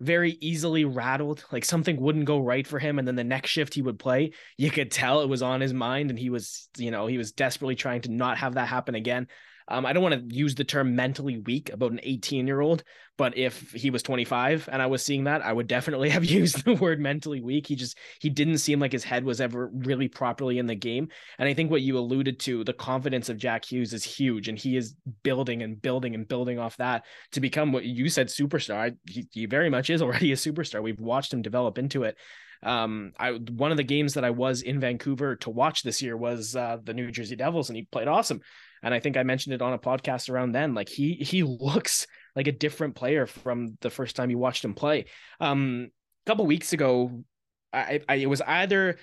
[0.00, 1.44] very easily rattled.
[1.52, 2.98] Like something wouldn't go right for him.
[2.98, 5.74] And then the next shift he would play, you could tell it was on his
[5.74, 6.10] mind.
[6.10, 9.28] And he was, you know, he was desperately trying to not have that happen again.
[9.68, 12.82] Um, I don't want to use the term mentally weak about an 18 year old,
[13.20, 16.64] but if he was 25 and I was seeing that, I would definitely have used
[16.64, 17.66] the word mentally weak.
[17.66, 21.08] He just, he didn't seem like his head was ever really properly in the game.
[21.38, 24.48] And I think what you alluded to, the confidence of Jack Hughes is huge.
[24.48, 28.28] And he is building and building and building off that to become what you said
[28.28, 28.96] superstar.
[29.06, 30.82] He, he very much is already a superstar.
[30.82, 32.16] We've watched him develop into it
[32.62, 36.14] um i one of the games that i was in vancouver to watch this year
[36.14, 38.42] was uh the new jersey devils and he played awesome
[38.82, 40.74] and I think I mentioned it on a podcast around then.
[40.74, 42.06] Like he he looks
[42.36, 45.06] like a different player from the first time you watched him play.
[45.40, 45.90] Um,
[46.26, 47.24] a couple weeks ago,
[47.72, 48.98] I, I it was either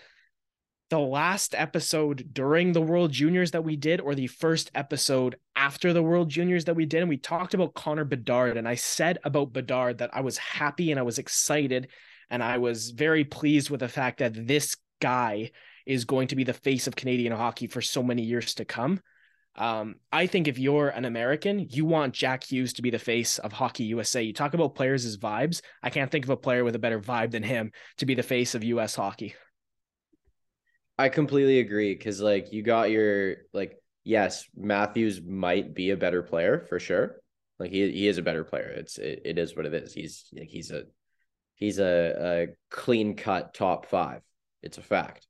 [0.89, 5.91] the last episode during the World Juniors that we did, or the first episode after
[5.91, 8.55] the World Juniors that we did, and we talked about Connor Bedard.
[8.55, 11.89] And I said about Bedard that I was happy and I was excited,
[12.29, 15.51] and I was very pleased with the fact that this guy
[15.85, 18.99] is going to be the face of Canadian hockey for so many years to come.
[19.57, 23.39] Um, I think if you're an American, you want Jack Hughes to be the face
[23.39, 24.21] of Hockey USA.
[24.21, 25.61] You talk about players as vibes.
[25.81, 28.23] I can't think of a player with a better vibe than him to be the
[28.23, 29.35] face of US hockey.
[30.97, 36.23] I completely agree because like you got your like yes, Matthews might be a better
[36.23, 37.17] player for sure.
[37.59, 38.69] Like he he is a better player.
[38.69, 39.93] It's it, it is what it is.
[39.93, 40.83] He's like he's a
[41.55, 44.21] he's a, a clean cut top five.
[44.61, 45.27] It's a fact.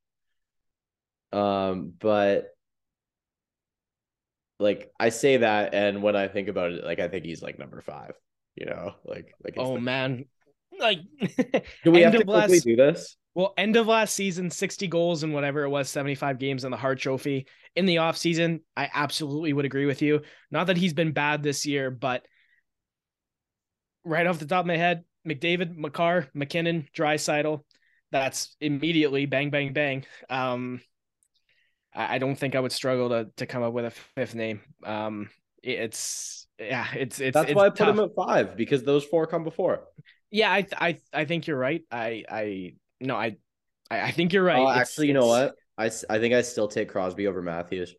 [1.32, 2.48] Um, but
[4.60, 7.60] like I say that, and when I think about it, like I think he's like
[7.60, 8.14] number five.
[8.56, 9.56] You know, like like.
[9.58, 9.82] Oh the...
[9.82, 10.26] man,
[10.80, 11.00] like.
[11.84, 12.64] do we have to quickly last...
[12.64, 13.18] do this?
[13.38, 16.78] Well, end of last season, 60 goals and whatever it was, 75 games in the
[16.78, 17.46] Hart Trophy.
[17.76, 20.22] In the offseason, I absolutely would agree with you.
[20.50, 22.26] Not that he's been bad this year, but
[24.04, 27.64] right off the top of my head, McDavid, Makar, MacKinnon, Draisaitl.
[28.12, 30.06] That's immediately bang, bang, bang.
[30.32, 30.82] Um,
[31.98, 34.62] I don't think I would struggle to to come up with a fifth name.
[34.84, 35.30] Um,
[35.64, 39.26] it's yeah, it's it's that's it's why I put him at five because those four
[39.26, 39.82] come before.
[40.30, 41.82] Yeah, I I I think you're right.
[41.92, 43.38] I I no, I
[43.90, 44.62] I think you're right.
[44.62, 45.56] Uh, actually, you know what?
[45.78, 47.96] I I think I still take Crosby over Matthews.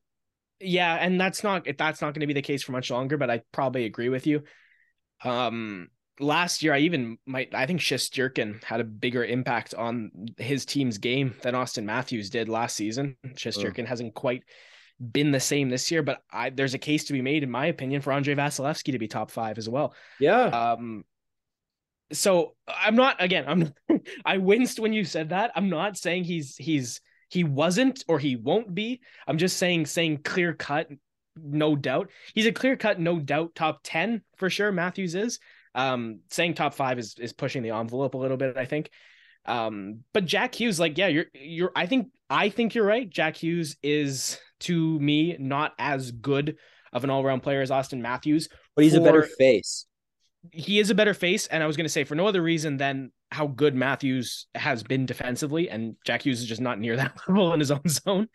[0.61, 3.17] Yeah, and that's not that's not going to be the case for much longer.
[3.17, 4.43] But I probably agree with you.
[5.25, 5.89] Um,
[6.21, 10.99] last year I even might I think Shesterkin had a bigger impact on his team's
[10.99, 13.17] game than Auston Matthews did last season.
[13.27, 13.87] Shesterkin oh.
[13.87, 14.43] hasn't quite
[15.01, 17.67] been the same this year, but I there's a case to be made, in my
[17.67, 19.95] opinion, for Andre Vasilevskiy to be top five as well.
[20.19, 20.47] Yeah.
[20.47, 21.05] Um,
[22.13, 23.45] so I'm not again.
[23.47, 25.53] I'm I winced when you said that.
[25.55, 29.01] I'm not saying he's he's he wasn't or he won't be.
[29.27, 30.89] I'm just saying saying clear cut,
[31.37, 32.11] no doubt.
[32.35, 34.73] He's a clear cut, no doubt top ten for sure.
[34.73, 35.39] Matthews is.
[35.75, 38.57] Um, saying top five is is pushing the envelope a little bit.
[38.57, 38.91] I think.
[39.45, 41.73] Um, but Jack Hughes, like, yeah, you're you're.
[41.75, 43.09] I think I think you're right.
[43.09, 46.57] Jack Hughes is to me not as good
[46.93, 49.87] of an all around player as Auston Matthews, but he's for, a better face
[50.53, 51.47] he is a better face.
[51.47, 54.83] And I was going to say for no other reason than how good Matthews has
[54.83, 58.29] been defensively, and Jack Hughes is just not near that level in his own zone.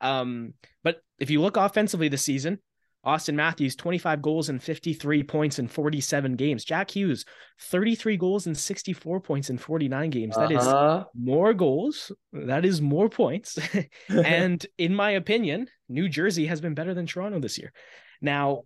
[0.00, 2.58] Um, but if you look offensively this season,
[3.04, 6.64] Auston Matthews, 25 goals and 53 points in 47 games.
[6.64, 7.24] Jack Hughes,
[7.60, 10.36] 33 goals and 64 points in 49 games.
[10.36, 11.04] That uh-huh.
[11.06, 12.12] is more goals.
[12.32, 13.58] That is more points.
[14.08, 17.72] and in my opinion, New Jersey has been better than Toronto this year.
[18.20, 18.64] Now,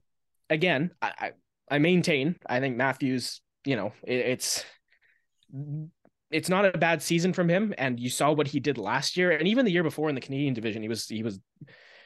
[0.51, 1.33] again, I,
[1.71, 2.37] I maintain.
[2.45, 4.65] I think Matthews, you know, it, it's
[6.31, 9.31] it's not a bad season from him, and you saw what he did last year,
[9.31, 11.39] and even the year before in the Canadian division, he was he was,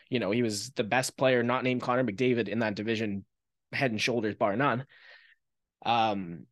[0.09, 3.25] you know, he was the best player, not named Connor McDavid in that division,
[3.73, 4.85] head and shoulders, bar none.
[5.85, 6.47] Um,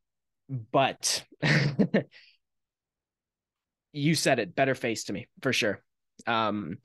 [0.73, 1.25] but
[3.93, 5.83] you said it, better face to me for sure.
[6.27, 6.79] Um,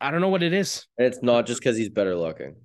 [0.00, 0.86] I don't know what it is.
[0.98, 2.56] It's not just because he's better looking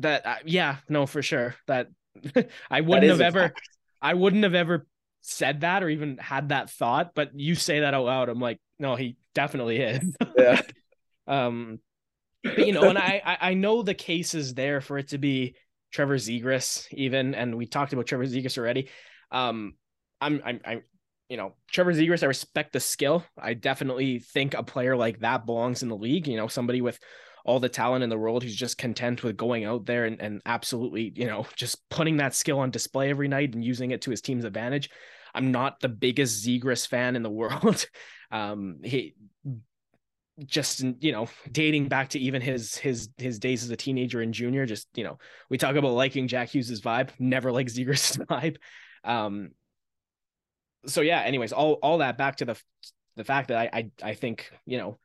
[0.00, 1.88] that uh, yeah no for sure that
[2.70, 3.68] i wouldn't have ever fact.
[4.00, 4.86] i wouldn't have ever
[5.20, 8.60] said that or even had that thought but you say that out loud i'm like
[8.78, 10.60] no he definitely is yeah
[11.32, 11.78] um
[12.44, 15.56] but, you know and I, I know the case is there for it to be
[15.92, 18.88] trevor zegras even and we talked about trevor zegras already
[19.30, 19.74] um
[20.20, 20.82] i'm i'm, I'm
[21.32, 23.24] you know, Trevor Zegras, I respect the skill.
[23.38, 26.28] I definitely think a player like that belongs in the league.
[26.28, 26.98] You know, somebody with
[27.46, 30.42] all the talent in the world who's just content with going out there and, and
[30.44, 34.10] absolutely, you know, just putting that skill on display every night and using it to
[34.10, 34.90] his team's advantage.
[35.34, 37.86] I'm not the biggest Zegras fan in the world.
[38.30, 39.14] um, he
[40.46, 44.32] just you know dating back to even his his his days as a teenager and
[44.32, 45.18] junior just you know
[45.50, 48.56] we talk about liking jack hughes's vibe never like zegras' vibe
[49.04, 49.50] um
[50.86, 52.58] so yeah anyways all all that back to the
[53.16, 54.98] the fact that i i, I think you know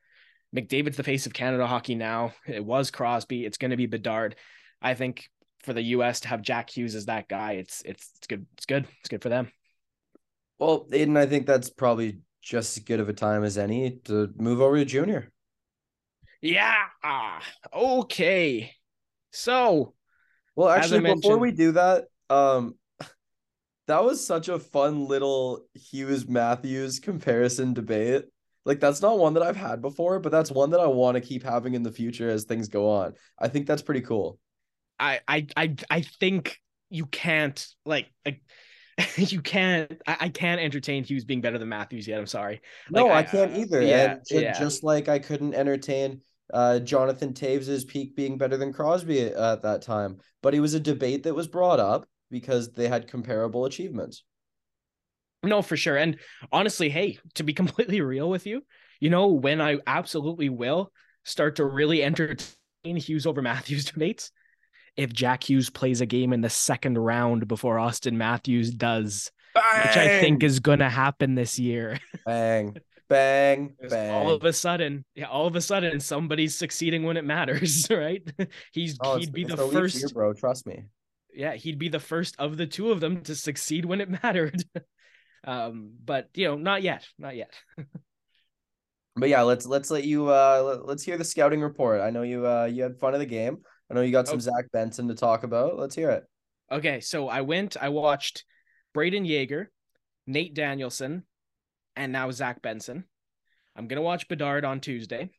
[0.55, 2.33] McDavid's the face of Canada hockey now.
[2.47, 3.45] It was Crosby.
[3.45, 4.35] It's going to be Bedard.
[4.81, 5.29] I think
[5.63, 6.21] for the U.S.
[6.21, 8.45] to have Jack Hughes as that guy, it's it's it's good.
[8.53, 8.87] It's good.
[8.99, 9.51] It's good for them.
[10.59, 14.29] Well, Aidan, I think that's probably just as good of a time as any to
[14.37, 15.31] move over to junior.
[16.41, 16.85] Yeah.
[17.73, 18.71] Okay.
[19.31, 19.93] So,
[20.55, 22.75] well, actually, before we do that, um,
[23.87, 28.25] that was such a fun little Hughes Matthews comparison debate.
[28.65, 31.21] Like that's not one that I've had before, but that's one that I want to
[31.21, 33.13] keep having in the future as things go on.
[33.39, 34.39] I think that's pretty cool.
[34.99, 36.57] I I I I think
[36.89, 38.41] you can't like, like
[39.17, 42.19] you can't I, I, can't entertain Hughes being better than Matthews yet.
[42.19, 42.61] I'm sorry.
[42.89, 43.81] Like, no, I, I, can't either.
[43.81, 44.59] Yeah, and just, yeah.
[44.59, 46.21] just like I couldn't entertain
[46.53, 50.17] uh, Jonathan Toews's peak being better than Crosby at that time.
[50.41, 54.23] But it was a debate that was brought up because they had comparable achievements.
[55.43, 55.97] No, for sure.
[55.97, 56.17] And
[56.51, 58.63] honestly, hey, to be completely real with you,
[58.99, 60.91] you know, when I absolutely will
[61.23, 62.47] start to really entertain
[62.83, 64.31] Hughes over Matthews debates,
[64.97, 69.87] if Jack Hughes plays a game in the second round before Auston Matthews does, bang!
[69.87, 71.99] which I think is going to happen this year.
[72.25, 72.75] Bang,
[73.07, 74.13] bang, bang.
[74.13, 78.21] All of a sudden, yeah, all of a sudden, somebody's succeeding when it matters, right?
[78.73, 80.33] He's oh, he'd be the, first, year, bro.
[80.33, 80.83] Trust me.
[81.33, 84.63] Yeah, he'd be the first of the two of them to succeed when it mattered.
[85.45, 87.53] Um, but you know, not yet, not yet.
[89.15, 92.01] but yeah, let's let's let you uh let, us hear the scouting report.
[92.01, 93.59] I know you uh you had fun of the game.
[93.89, 94.41] I know you got some oh.
[94.41, 95.77] Zach Benson to talk about.
[95.77, 96.23] Let's hear it.
[96.71, 98.43] Okay, so I went, I watched
[98.93, 99.71] Braden Yager,
[100.25, 101.23] Nate Danielson,
[101.95, 103.05] and now Zach Benson.
[103.75, 105.29] I'm gonna watch Bedard on Tuesday.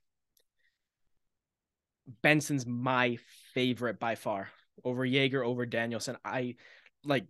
[2.23, 3.19] Benson's my
[3.53, 4.49] favorite by far
[4.85, 6.17] over Yager, over Danielson.
[6.25, 6.57] I
[7.05, 7.27] like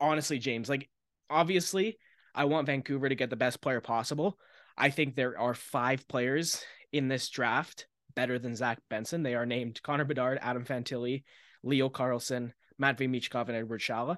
[0.00, 0.88] honestly, James, like
[1.28, 1.98] obviously,
[2.34, 4.38] I want Vancouver to get the best player possible.
[4.76, 6.62] I think there are five players
[6.92, 7.86] in this draft
[8.16, 9.22] better than Zach Benson.
[9.22, 11.22] They are named Connor Bedard, Adam Fantilli,
[11.62, 14.16] Leo Carlsson, Matvey Michkov, and Edward Sale.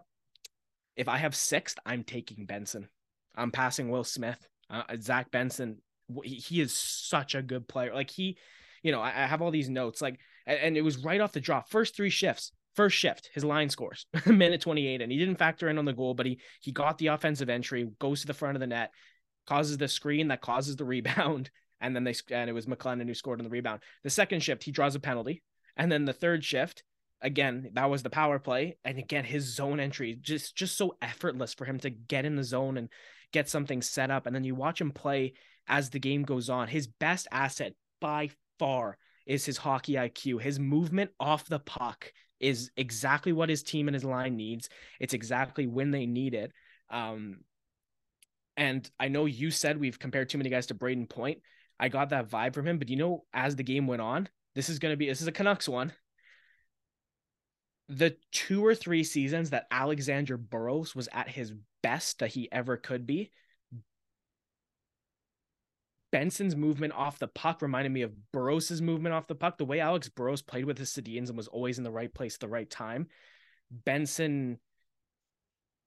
[0.97, 2.89] If I have sixth, I'm taking Benson.
[3.37, 4.49] I'm passing Will Smith.
[4.71, 5.83] Uh, Zach Benson,
[6.25, 7.95] he is such a good player.
[7.95, 8.39] Like he,
[8.83, 10.01] you know, I, I have all these notes.
[10.01, 11.69] Like, and, and it was right off the drop.
[11.69, 15.79] First three shifts, first shift, his line scores minute 28, and he didn't factor in
[15.79, 18.61] on the goal, but he he got the offensive entry, goes to the front of
[18.61, 18.93] the net,
[19.47, 21.51] causes the screen that causes the rebound,
[21.81, 23.83] and then they and it was McClennon who scored on the rebound.
[24.03, 25.43] The second shift, he draws a penalty,
[25.77, 26.83] and then the third shift,
[27.21, 31.55] again, that was the power play, and again his zone entry just just so effortless
[31.55, 32.89] for him to get in the zone and
[33.33, 35.35] get something set up, and then you watch him play
[35.67, 36.69] as the game goes on.
[36.69, 40.41] His best asset by far is his hockey IQ.
[40.41, 44.69] His movement off the puck is exactly what his team and his line needs.
[45.01, 46.53] It's exactly when they need it.
[46.91, 47.41] Um,
[48.57, 51.41] and I know you said we've compared too many guys to Brayden Point.
[51.81, 54.69] I got that vibe from him, but you know, as the game went on, this
[54.69, 55.93] is going to be this is a Canucks one.
[57.89, 61.53] The two or three seasons that Alexander Burrows was at his
[61.83, 63.31] best that he ever could be,
[66.11, 69.59] Benson's movement off the puck reminded me of Burrows' movement off the puck.
[69.59, 72.35] The way Alex Burrows played with his Sedins and was always in the right place
[72.35, 73.09] at the right time.
[73.71, 74.59] Benson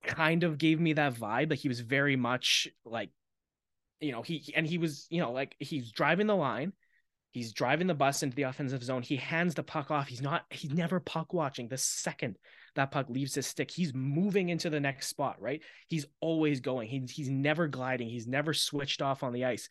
[0.03, 1.49] kind of gave me that vibe.
[1.49, 3.09] Like he was very much like,
[4.01, 6.73] you know, he and he was, you know, like he's driving the line.
[7.31, 9.03] He's driving the bus into the offensive zone.
[9.03, 10.09] He hands the puck off.
[10.09, 11.69] He's not, he's never puck watching.
[11.69, 12.35] The second
[12.75, 15.61] that puck leaves his stick, he's moving into the next spot, right?
[15.87, 16.89] He's always going.
[16.89, 18.09] He's he's never gliding.
[18.09, 19.69] He's never switched off on the ice.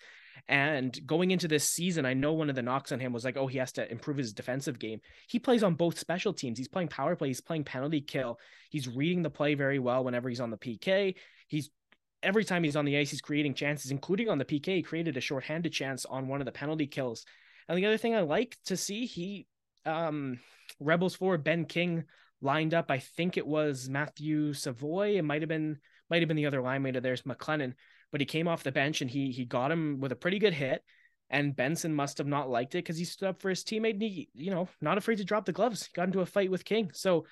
[0.49, 3.37] And going into this season, I know one of the knocks on him was like,
[3.37, 5.01] oh, he has to improve his defensive game.
[5.29, 6.57] He plays on both special teams.
[6.57, 8.39] He's playing power play, he's playing penalty kill.
[8.71, 11.17] He's reading the play very well whenever he's on the PK.
[11.47, 11.71] He's
[12.23, 14.77] every time he's on the ice, he's creating chances, including on the PK.
[14.77, 17.25] He created a shorthanded chance on one of the penalty kills.
[17.69, 19.47] And the other thing I like to see, he
[19.87, 20.39] um
[20.79, 22.05] Rebels forward Ben King
[22.41, 22.91] lined up.
[22.91, 25.17] I think it was Matthew Savoie.
[25.17, 27.75] It might have been might have been the other line mate of theirs, McClennon
[28.11, 30.55] but he came off the bench and he he got him with a pretty good
[30.55, 30.83] hit.
[31.33, 34.03] And Benson must have not liked it because he stood up for his teammate and
[34.03, 35.85] he, you know, not afraid to drop the gloves.
[35.85, 36.91] He got into a fight with King.
[36.93, 37.25] So,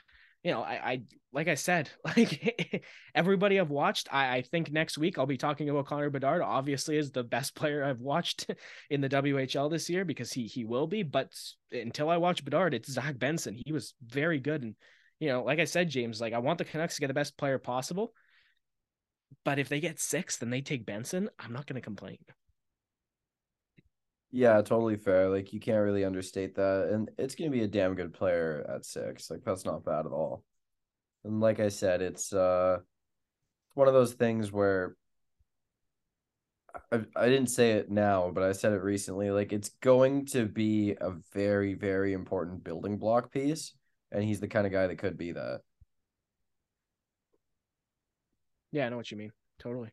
[0.43, 2.85] you know, I, I like I said, like
[3.15, 6.43] everybody I've watched, I, I think next week I'll be talking about Connor Bedard.
[6.43, 8.51] Obviously, is the best player I've watched
[8.91, 11.03] in the WHL this year because he he will be.
[11.03, 11.33] But
[11.73, 13.61] until I watch Bedard, it's Zach Benson.
[13.65, 14.75] He was very good, and
[15.21, 17.37] you know, like I said, James, like I want the Canucks to get the best
[17.37, 18.13] player possible.
[19.45, 21.29] But if they get six, then they take Benson.
[21.39, 22.19] I'm not going to complain.
[24.31, 25.29] Yeah, totally fair.
[25.29, 28.85] Like you can't really understate that, and it's to be a damn good player at
[28.85, 29.31] six.
[29.31, 30.45] Like that's not bad at all.
[31.25, 32.79] And like I said, it's uh,
[33.75, 34.97] one of those things where
[36.93, 39.31] I, I didn't say it now, but I said it recently.
[39.31, 43.73] Like it's going to be a very, very important building block piece,
[44.13, 45.61] and he's the kind of guy that could be that.
[48.73, 49.33] Yeah, I know what you mean.
[49.59, 49.91] Totally.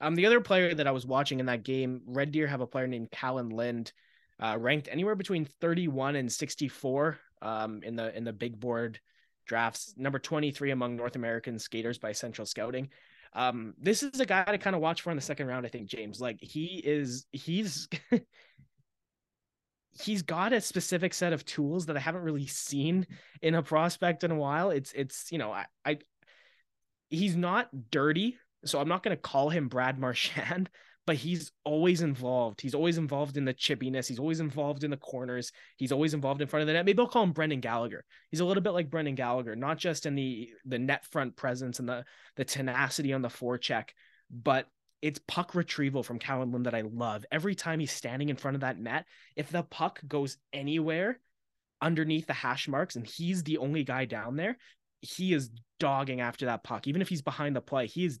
[0.00, 2.66] Um, the other player that I was watching in that game, Red Deer have a
[2.66, 3.92] player named Kalan Lind,
[4.40, 9.00] uh, ranked anywhere between 31 and 64 um, in the in the big board
[9.46, 12.90] drafts, number 23 among North American skaters by Central Scouting.
[13.32, 15.68] Um, this is a guy to kind of watch for in the second round, I
[15.68, 16.20] think, James.
[16.20, 17.88] Like he is he's
[19.92, 23.06] he's got a specific set of tools that I haven't really seen
[23.42, 24.70] in a prospect in a while.
[24.70, 25.98] It's it's you know, I I
[27.10, 28.36] he's not dirty,
[28.68, 30.70] so I'm not going to call him Brad Marchand,
[31.06, 32.60] but he's always involved.
[32.60, 34.08] He's always involved in the chippiness.
[34.08, 35.52] He's always involved in the corners.
[35.76, 36.84] He's always involved in front of the net.
[36.84, 38.04] Maybe I'll call him Brendan Gallagher.
[38.30, 41.78] He's a little bit like Brendan Gallagher, not just in the the net front presence
[41.78, 42.04] and the
[42.34, 43.90] the tenacity on the forecheck,
[44.30, 44.66] but
[45.02, 47.24] it's puck retrieval from Kalan Lind that I love.
[47.30, 49.04] Every time he's standing in front of that net,
[49.36, 51.20] if the puck goes anywhere
[51.80, 54.56] underneath the hash marks and he's the only guy down there,
[55.00, 56.86] he is dogging after that puck.
[56.86, 58.18] Even if he's behind the play, he is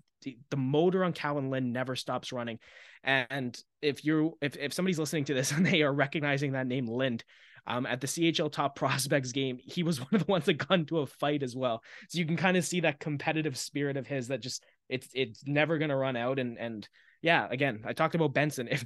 [0.50, 2.58] the motor on Kalan Lind never stops running.
[3.04, 6.86] And if you're if, if somebody's listening to this and they are recognizing that name
[6.86, 7.24] Lind,
[7.66, 10.78] um, at the CHL Top Prospects game, he was one of the ones that got
[10.78, 11.82] into a fight as well.
[12.08, 15.42] So you can kind of see that competitive spirit of his that just it's it's
[15.46, 16.38] never gonna run out.
[16.38, 16.88] And and
[17.22, 18.68] yeah, again, I talked about Benson.
[18.68, 18.84] If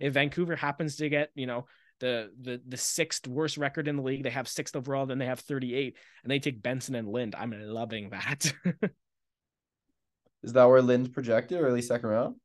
[0.00, 1.66] if Vancouver happens to get you know
[2.00, 4.22] the the the sixth worst record in the league.
[4.22, 7.34] They have sixth overall, then they have 38, and they take Benson and Lind.
[7.34, 8.52] I'm loving that.
[10.42, 12.36] Is that where Lind projected, early second round?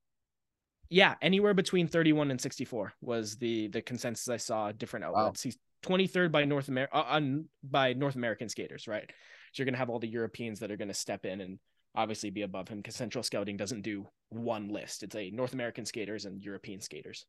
[0.89, 4.71] Yeah, anywhere between 31 and 64 was the the consensus I saw.
[4.71, 5.45] Different outlets.
[5.45, 5.49] Wow.
[5.49, 9.05] He's 23rd by North America uh, on by North American skaters, right?
[9.07, 9.13] So
[9.61, 11.59] you're gonna have all the Europeans that are gonna step in and
[11.95, 15.03] obviously be above him because Central Scouting doesn't do one list.
[15.03, 17.25] It's a North American skaters and European skaters.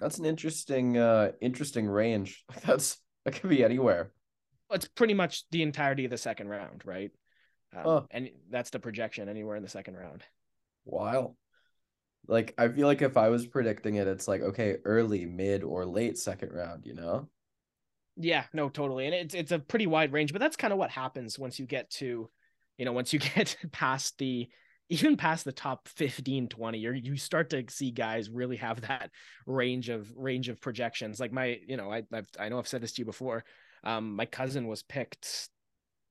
[0.00, 2.44] That's an interesting uh interesting range.
[2.64, 4.12] That's that could be anywhere.
[4.70, 7.10] It's pretty much the entirety of the second round, right?
[7.74, 8.06] Um, oh.
[8.10, 10.24] and that's the projection anywhere in the second round.
[10.84, 11.36] Wow.
[12.26, 15.84] Like I feel like if I was predicting it, it's like okay, early, mid, or
[15.84, 17.28] late second round, you know?
[18.16, 19.06] Yeah, no, totally.
[19.06, 21.66] And it's it's a pretty wide range, but that's kind of what happens once you
[21.66, 22.30] get to,
[22.78, 24.48] you know, once you get past the
[24.90, 29.10] even past the top 15 20 you you start to see guys really have that
[29.46, 31.20] range of range of projections.
[31.20, 33.44] Like my you know i I've, i know i've said this to you before.
[33.84, 35.48] Um my cousin was picked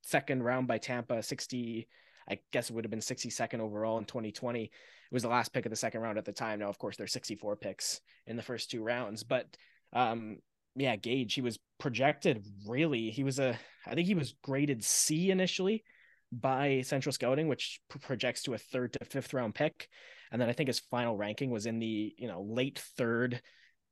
[0.01, 1.87] second round by tampa 60
[2.29, 4.71] i guess it would have been 62nd overall in 2020 it
[5.11, 6.59] was the last pick of the second round at the time.
[6.59, 9.45] Now of course there's 64 picks in the first two rounds but
[9.93, 10.37] um
[10.75, 13.57] yeah gage he was projected really he was a
[13.87, 15.83] i think he was graded c initially
[16.31, 19.87] by Central Scouting, which projects to a third to fifth round pick.
[20.31, 23.41] And then I think his final ranking was in the, you know, late third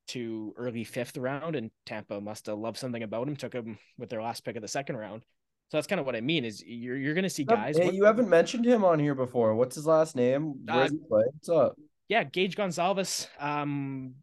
[0.10, 1.56] to early fifth round.
[1.56, 4.62] And Tampa must have loved something about him, took him with their last pick of
[4.62, 5.24] the second round.
[5.70, 7.78] So that's kind of what I mean is you're you're gonna see guys.
[7.78, 9.54] Hey, you haven't mentioned him on here before.
[9.54, 10.66] What's his last name?
[10.66, 11.24] Where does uh, he play?
[11.34, 11.76] What's up?
[12.08, 13.28] Yeah, Gage Goncalves.
[13.38, 14.16] Um,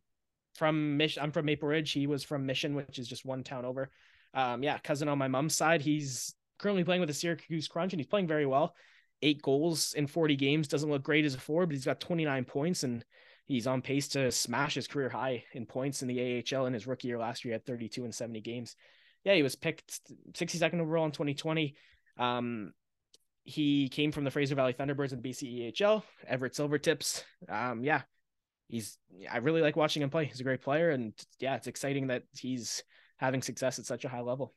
[0.55, 1.23] from Mission.
[1.23, 1.93] I'm from Maple Ridge.
[1.93, 3.91] He was from Mission, which is just one town over.
[4.33, 5.83] Um, yeah, cousin on my mom's side.
[5.83, 8.75] He's currently playing with the Syracuse Crunch, and he's playing very well.
[9.23, 12.45] Eight goals in 40 games doesn't look great as a forward, but he's got 29
[12.45, 13.05] points and
[13.47, 16.87] he's on pace to smash his career high in points in the AHL in his
[16.87, 18.77] rookie year last year at 32 and 70 games.
[19.25, 20.01] Yeah, he was picked
[20.33, 21.75] 62nd overall in 2020.
[22.19, 22.73] Um,
[23.45, 27.23] he came from the Fraser Valley Thunderbirds in BCEHL, Everett Silvertips.
[27.49, 28.03] Um, yeah,
[28.69, 28.99] he's
[29.31, 30.25] I really like watching him play.
[30.25, 32.83] He's a great player, and yeah, it's exciting that he's
[33.19, 34.55] having success at such a high level.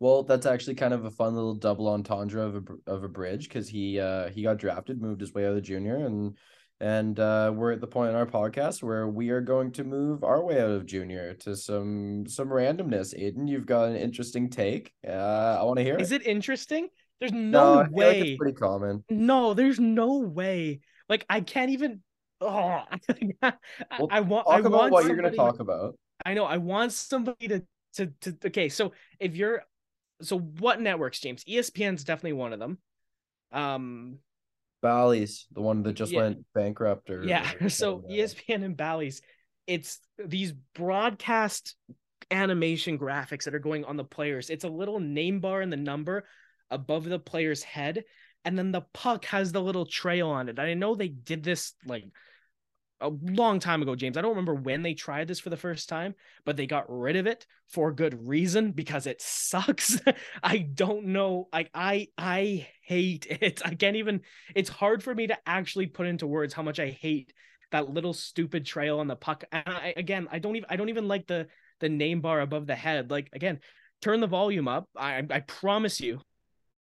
[0.00, 3.48] Well, that's actually kind of a fun little double entendre of a of a bridge
[3.48, 6.36] because he uh he got drafted, moved his way out of junior, and
[6.80, 10.24] and uh, we're at the point in our podcast where we are going to move
[10.24, 13.14] our way out of junior to some some randomness.
[13.16, 14.92] Aidan, you've got an interesting take.
[15.06, 15.96] Uh, I want to hear.
[15.96, 16.22] Is it.
[16.22, 16.88] it interesting?
[17.20, 18.06] There's no, no way.
[18.06, 19.04] Like it's pretty common.
[19.08, 20.80] No, there's no way.
[21.08, 22.02] Like I can't even.
[22.40, 22.82] Oh,
[23.42, 23.52] I,
[23.98, 24.46] well, I want.
[24.46, 25.96] Talk I about want what somebody, you're going to talk about.
[26.26, 26.44] I know.
[26.44, 27.62] I want somebody to
[27.94, 28.36] to to.
[28.46, 29.62] Okay, so if you're
[30.24, 31.44] so what networks, James?
[31.44, 32.78] ESPN's definitely one of them.
[33.52, 34.18] Um
[34.82, 36.20] Bally's, the one that just yeah.
[36.20, 37.50] went bankrupt or Yeah.
[37.60, 39.22] Or so ESPN and Bally's,
[39.66, 41.74] it's these broadcast
[42.30, 44.50] animation graphics that are going on the players.
[44.50, 46.24] It's a little name bar and the number
[46.70, 48.04] above the player's head
[48.44, 50.58] and then the puck has the little trail on it.
[50.58, 52.04] I know they did this like
[53.00, 54.16] a long time ago, James.
[54.16, 56.14] I don't remember when they tried this for the first time,
[56.44, 60.00] but they got rid of it for good reason because it sucks.
[60.42, 61.48] I don't know.
[61.52, 63.62] Like I I hate it.
[63.64, 64.22] I can't even
[64.54, 67.32] it's hard for me to actually put into words how much I hate
[67.72, 69.44] that little stupid trail on the puck.
[69.50, 71.48] And I, again, I don't even I don't even like the
[71.80, 73.10] the name bar above the head.
[73.10, 73.60] Like again,
[74.00, 74.88] turn the volume up.
[74.96, 76.20] I I promise you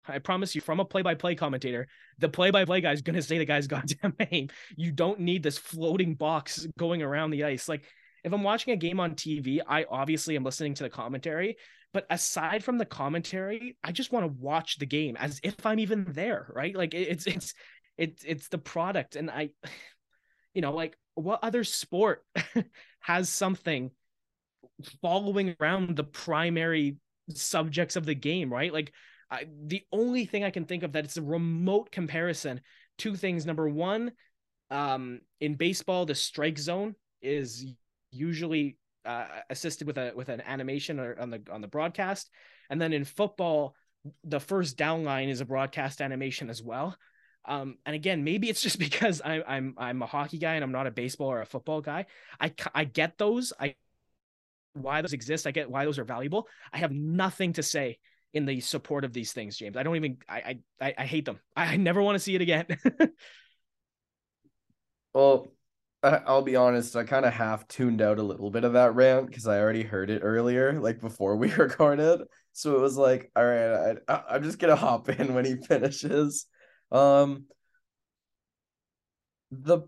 [0.08, 1.88] I promise you, from a play-by-play commentator,
[2.18, 4.50] the play-by-play guy is gonna say the guy's goddamn name.
[4.76, 7.70] You don't need this floating box going around the ice.
[7.70, 7.86] Like
[8.24, 11.58] if I'm watching a game on TV, I obviously am listening to the commentary.
[11.94, 15.80] But aside from the commentary, I just want to watch the game as if I'm
[15.80, 16.76] even there, right?
[16.76, 17.54] Like it's it's
[17.98, 19.50] it's it's the product, and I,
[20.54, 22.24] you know, like what other sport
[23.02, 23.92] has something
[25.02, 26.98] following around the primary
[27.30, 28.72] subjects of the game, right?
[28.72, 28.94] Like
[29.32, 32.62] I, the only thing I can think of that it's a remote comparison.
[32.98, 33.46] Two things.
[33.46, 34.12] Number one,
[34.70, 37.66] um, in baseball, the strike zone is
[38.12, 42.30] usually uh, assisted with a with an animation or on the on the broadcast,
[42.70, 43.74] and then in football,
[44.26, 46.96] the first down line is a broadcast animation as well.
[47.46, 50.72] Um, and again, maybe it's just because I, I'm I'm a hockey guy and I'm
[50.74, 52.06] not a baseball or a football guy.
[52.40, 53.54] I I get those.
[53.58, 53.76] I
[54.74, 55.48] why those exist.
[55.48, 56.48] I get why those are valuable.
[56.72, 57.98] I have nothing to say
[58.34, 59.78] in the support of these things, James.
[59.78, 61.40] I don't even I I I hate them.
[61.56, 62.66] I never want to see it again.
[65.14, 65.52] well,
[66.04, 69.28] I'll be honest, I kind of half tuned out a little bit of that rant
[69.28, 72.22] because I already heard it earlier, like before we recorded.
[72.54, 76.48] So it was like, all right, I, I'm just gonna hop in when he finishes.
[76.92, 77.46] Um,
[79.52, 79.82] the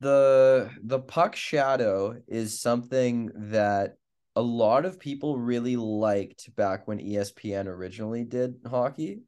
[0.00, 3.96] the the puck shadow is something that
[4.38, 9.22] a lot of people really liked back when ESPN originally did hockey.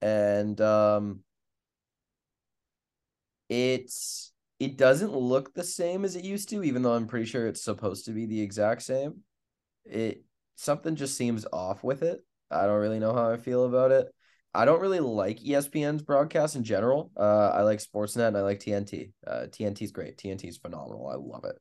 [0.00, 1.20] And um
[3.50, 7.46] it's it doesn't look the same as it used to, even though I'm pretty sure
[7.46, 9.16] it's supposed to be the exact same.
[9.84, 12.24] It something just seems off with it.
[12.50, 14.08] I don't really know how I feel about it.
[14.54, 17.10] I don't really like ESPN's broadcast in general.
[17.14, 19.12] Uh, I like Sportsnet and I like TNT.
[19.26, 20.16] Uh, TNT's great.
[20.16, 21.08] TNT's phenomenal.
[21.08, 21.58] I love it.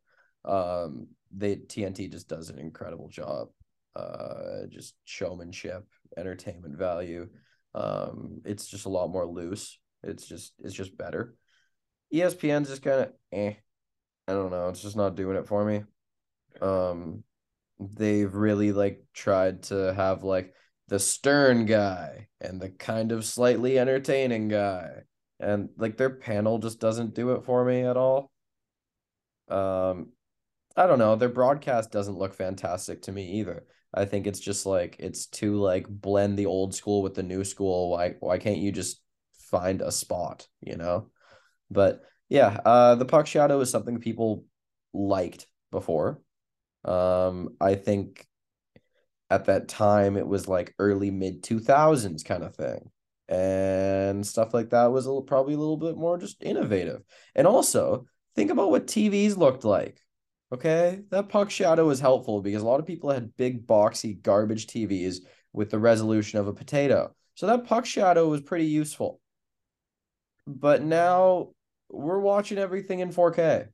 [0.49, 3.49] Um, they TNT just does an incredible job.
[3.95, 5.85] Uh, just showmanship,
[6.17, 7.27] entertainment value.
[7.73, 9.79] Um, it's just a lot more loose.
[10.03, 11.35] It's just it's just better.
[12.13, 13.53] ESPN's just kind of eh.
[14.27, 14.69] I don't know.
[14.69, 15.83] It's just not doing it for me.
[16.61, 17.23] Um,
[17.79, 20.53] they've really like tried to have like
[20.87, 25.03] the stern guy and the kind of slightly entertaining guy,
[25.39, 28.31] and like their panel just doesn't do it for me at all.
[29.47, 30.11] Um,
[30.75, 31.15] I don't know.
[31.15, 33.65] Their broadcast doesn't look fantastic to me either.
[33.93, 37.43] I think it's just like it's too like blend the old school with the new
[37.43, 37.91] school.
[37.91, 39.01] Why why can't you just
[39.49, 41.09] find a spot, you know?
[41.71, 44.45] But yeah, uh the puck shadow is something people
[44.93, 46.21] liked before.
[46.83, 48.27] Um I think
[49.29, 52.89] at that time it was like early mid 2000s kind of thing
[53.27, 57.01] and stuff like that was a little, probably a little bit more just innovative
[57.33, 58.05] and also
[58.35, 59.99] think about what tvs looked like
[60.55, 64.67] okay that puck shadow is helpful because a lot of people had big boxy garbage
[64.67, 65.17] tvs
[65.53, 69.19] with the resolution of a potato so that puck shadow was pretty useful
[70.47, 71.49] but now
[71.89, 73.67] we're watching everything in 4k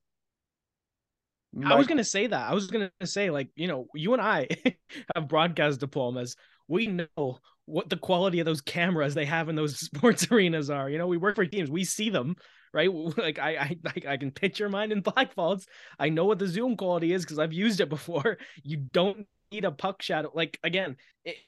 [1.65, 2.49] I was gonna say that.
[2.49, 4.47] I was gonna say, like, you know, you and I
[5.15, 6.35] have broadcast diplomas.
[6.67, 10.89] We know what the quality of those cameras they have in those sports arenas are.
[10.89, 11.69] You know, we work for teams.
[11.69, 12.35] We see them,
[12.73, 12.89] right?
[13.17, 15.65] Like I I like I can picture mine in Blackfalds.
[15.99, 18.37] I know what the zoom quality is because I've used it before.
[18.63, 20.31] You don't need a puck shadow.
[20.33, 20.97] Like again,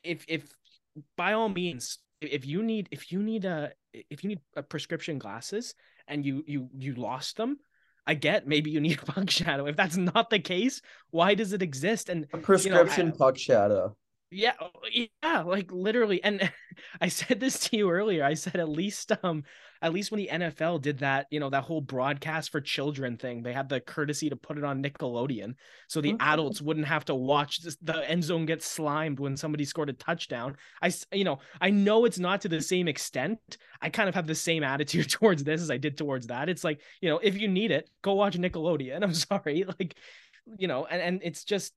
[0.03, 0.51] if if
[1.17, 3.71] by all means, if you need if you need a
[4.09, 5.75] if you need a prescription glasses
[6.07, 7.57] and you you you lost them
[8.05, 9.65] I get maybe you need a puck shadow.
[9.65, 12.09] If that's not the case, why does it exist?
[12.09, 13.95] And a prescription you know, I, puck shadow.
[14.33, 16.23] Yeah, oh, yeah, like literally.
[16.23, 16.51] And
[17.01, 18.23] I said this to you earlier.
[18.23, 19.43] I said at least um
[19.83, 23.43] at least when the NFL did that, you know, that whole broadcast for children thing,
[23.43, 25.55] they had the courtesy to put it on Nickelodeon.
[25.89, 26.21] So the mm-hmm.
[26.21, 29.93] adults wouldn't have to watch this, the end zone get slimed when somebody scored a
[29.93, 30.55] touchdown.
[30.81, 33.39] I, you know, I know it's not to the same extent.
[33.81, 36.47] I kind of have the same attitude towards this as I did towards that.
[36.47, 39.03] It's like, you know, if you need it, go watch Nickelodeon.
[39.03, 39.65] I'm sorry.
[39.67, 39.95] Like,
[40.57, 41.73] you know, and, and it's just,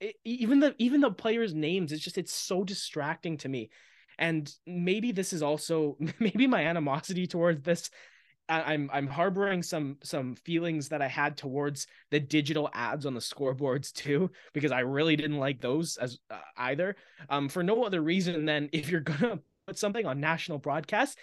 [0.00, 3.70] it, even the even the players' names, it's just it's so distracting to me.
[4.18, 7.90] And maybe this is also maybe my animosity towards this
[8.50, 13.20] I'm I'm harboring some some feelings that I had towards the digital ads on the
[13.20, 16.96] scoreboards too because I really didn't like those as uh, either.
[17.28, 21.18] Um for no other reason than if you're to put something on national broadcast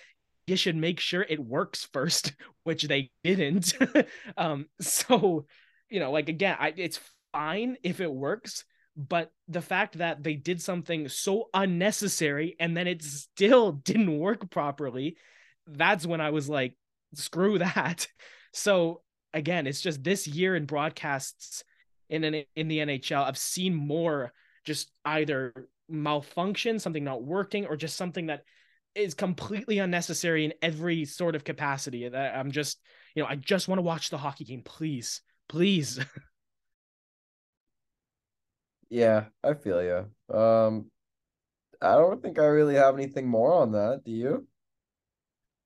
[0.47, 3.73] you should make sure it works first which they didn't.
[4.37, 5.45] Um so
[5.89, 6.99] you know like again I it's
[7.37, 8.65] fine if it works
[8.95, 14.49] but the fact that they did something so unnecessary and then it still didn't work
[14.49, 15.15] properly
[15.67, 16.75] that's when i was like
[17.13, 18.07] screw that.
[18.53, 19.01] So
[19.33, 21.63] again it's just this year in broadcasts
[22.09, 24.31] in an, in the nhl i've seen more
[24.65, 25.53] just either
[25.87, 28.43] malfunction something not working or just something that
[28.95, 32.79] is completely unnecessary in every sort of capacity i'm just
[33.13, 35.99] you know i just want to watch the hockey game please please
[38.89, 40.35] Yeah, I feel you.
[40.35, 40.91] Um,
[41.81, 44.01] I don't think I really have anything more on that.
[44.05, 44.47] Do you?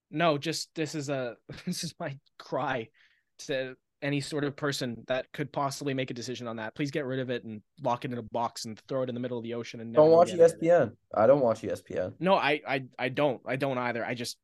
[0.09, 2.89] No, just this is a this is my cry
[3.47, 6.75] to any sort of person that could possibly make a decision on that.
[6.75, 9.15] Please get rid of it and lock it in a box and throw it in
[9.15, 10.87] the middle of the ocean and don't watch ESPN.
[10.87, 10.97] It.
[11.13, 12.13] I don't watch ESPN.
[12.19, 13.41] No, I I I don't.
[13.45, 14.05] I don't either.
[14.05, 14.37] I just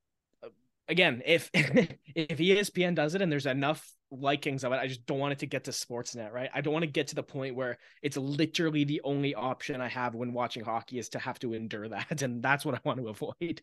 [0.87, 5.19] again, if if ESPN does it and there's enough likings of it, I just don't
[5.19, 6.49] want it to get to Sportsnet, right?
[6.53, 9.89] I don't want to get to the point where it's literally the only option I
[9.89, 12.99] have when watching hockey is to have to endure that, and that's what I want
[12.99, 13.61] to avoid.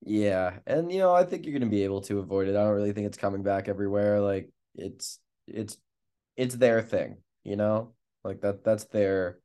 [0.00, 2.52] Yeah, and you know, I think you're going to be able to avoid it.
[2.52, 4.20] I don't really think it's coming back everywhere.
[4.20, 5.76] Like it's it's
[6.36, 7.94] it's their thing, you know?
[8.24, 9.40] Like that that's their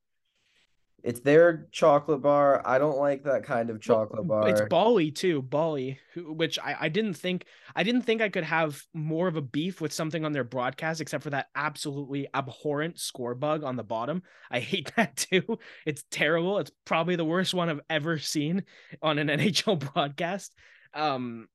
[1.03, 2.61] it's their chocolate bar.
[2.65, 4.47] I don't like that kind of chocolate bar.
[4.47, 7.45] It's Bally too, Bally, which I, I didn't think
[7.75, 11.01] I didn't think I could have more of a beef with something on their broadcast
[11.01, 14.23] except for that absolutely abhorrent score bug on the bottom.
[14.49, 15.59] I hate that too.
[15.85, 16.59] It's terrible.
[16.59, 18.63] It's probably the worst one I've ever seen
[19.01, 20.53] on an NHL broadcast.
[20.93, 21.49] Um,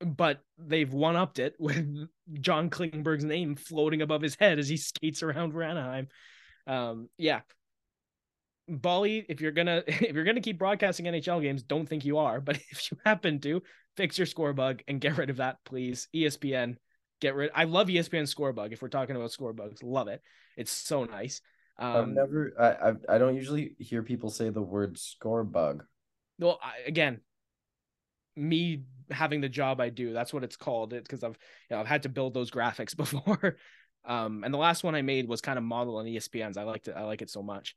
[0.00, 2.06] but they've one upped it with
[2.40, 6.08] John Klingberg's name floating above his head as he skates around Anaheim.
[6.66, 7.40] Um, yeah,
[8.68, 12.40] Bally, if you're gonna if you're gonna keep broadcasting NHL games, don't think you are,
[12.40, 13.62] but if you happen to,
[13.96, 16.08] fix your score bug and get rid of that, please.
[16.14, 16.76] ESPN,
[17.20, 17.50] get rid.
[17.54, 18.72] I love ESPN score bug.
[18.72, 20.22] If we're talking about score bugs, love it.
[20.56, 21.40] It's so nice.
[21.78, 22.52] Um, I've never.
[22.58, 25.84] I I've, I don't usually hear people say the word score bug.
[26.38, 27.20] Well, I, again,
[28.36, 30.92] me having the job I do, that's what it's called.
[30.92, 31.38] It because I've
[31.70, 33.56] you know I've had to build those graphics before.
[34.04, 36.56] Um, and the last one I made was kind of modeled on ESPN's.
[36.56, 36.94] I liked it.
[36.96, 37.74] I like it so much.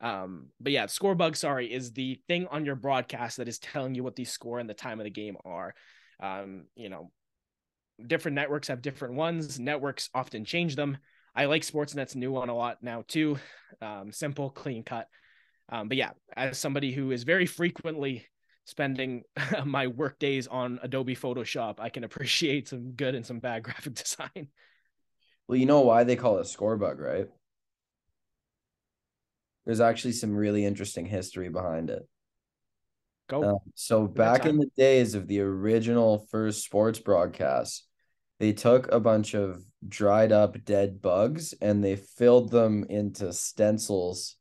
[0.00, 3.94] Um, but yeah, score bug, sorry, is the thing on your broadcast that is telling
[3.94, 5.74] you what the score and the time of the game are.
[6.20, 7.10] Um, you know,
[8.06, 9.60] different networks have different ones.
[9.60, 10.98] Networks often change them.
[11.34, 13.38] I like Sportsnet's new one a lot now too.
[13.80, 15.06] Um, simple, clean cut.
[15.68, 18.26] Um, but yeah, as somebody who is very frequently
[18.64, 19.22] spending
[19.64, 23.94] my work days on Adobe Photoshop, I can appreciate some good and some bad graphic
[23.94, 24.48] design.
[25.46, 27.28] Well, you know why they call it score bug, right?
[29.70, 32.02] There's actually some really interesting history behind it.
[33.28, 33.44] Go.
[33.44, 37.86] Um, so back in the days of the original first sports broadcast,
[38.40, 44.34] they took a bunch of dried up dead bugs and they filled them into stencils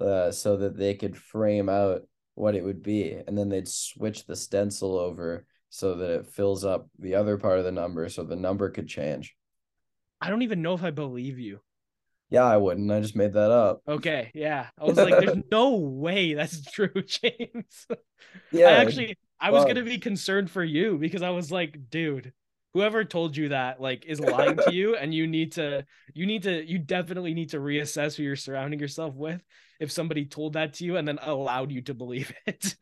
[0.00, 2.00] uh, so that they could frame out
[2.34, 3.18] what it would be.
[3.26, 7.58] And then they'd switch the stencil over so that it fills up the other part
[7.58, 9.36] of the number so the number could change.
[10.22, 11.60] I don't even know if I believe you.
[12.30, 12.90] Yeah, I wouldn't.
[12.90, 13.82] I just made that up.
[13.88, 14.68] Okay, yeah.
[14.78, 17.86] I was like, there's no way that's true, James.
[18.52, 18.68] Yeah.
[18.68, 19.68] I actually I was fuck.
[19.68, 22.32] gonna be concerned for you because I was like, dude,
[22.72, 26.44] whoever told you that like is lying to you and you need to you need
[26.44, 29.42] to you definitely need to reassess who you're surrounding yourself with
[29.80, 32.76] if somebody told that to you and then allowed you to believe it.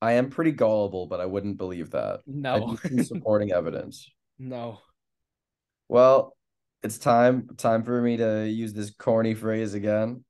[0.00, 2.20] I am pretty gullible, but I wouldn't believe that.
[2.26, 2.76] No.
[3.02, 4.08] supporting evidence.
[4.38, 4.80] No.
[5.88, 6.36] Well,
[6.82, 10.24] it's time time for me to use this corny phrase again.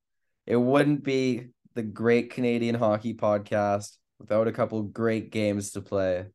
[0.47, 6.27] It wouldn't be the great Canadian hockey podcast without a couple great games to play.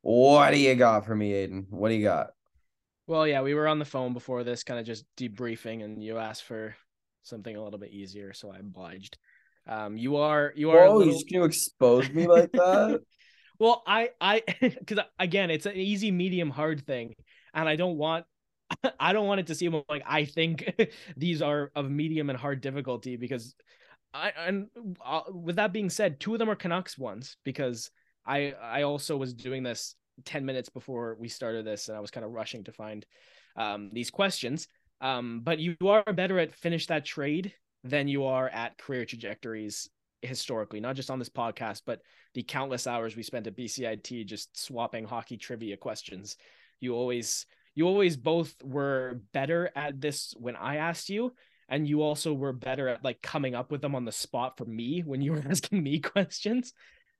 [0.00, 1.66] What do you got for me, Aidan?
[1.70, 2.30] What do you got?
[3.06, 6.18] Well, yeah, we were on the phone before this, kind of just debriefing, and you
[6.18, 6.74] asked for
[7.22, 9.18] something a little bit easier, so I obliged.
[9.66, 11.12] Um, you are you are Whoa, little...
[11.12, 13.00] you just gonna expose me like that?
[13.58, 17.14] well, I I because again, it's an easy, medium, hard thing,
[17.54, 18.24] and I don't want
[19.00, 20.72] I don't want it to seem like I think
[21.16, 23.54] these are of medium and hard difficulty because
[24.14, 24.68] I and
[25.04, 27.90] uh, with that being said, two of them are Canucks ones because
[28.26, 29.94] I I also was doing this
[30.24, 33.06] 10 minutes before we started this and I was kind of rushing to find
[33.56, 34.68] um, these questions.
[35.00, 37.52] Um, but you are better at finish that trade
[37.82, 39.88] than you are at career trajectories
[40.22, 42.00] historically, not just on this podcast, but
[42.34, 46.36] the countless hours we spent at BCIT just swapping hockey trivia questions.
[46.80, 51.34] You always you always both were better at this when I asked you,
[51.68, 54.64] and you also were better at like coming up with them on the spot for
[54.64, 56.72] me when you were asking me questions.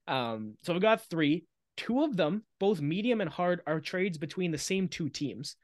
[0.07, 1.47] Um, so we got three.
[1.77, 5.57] Two of them, both medium and hard, are trades between the same two teams.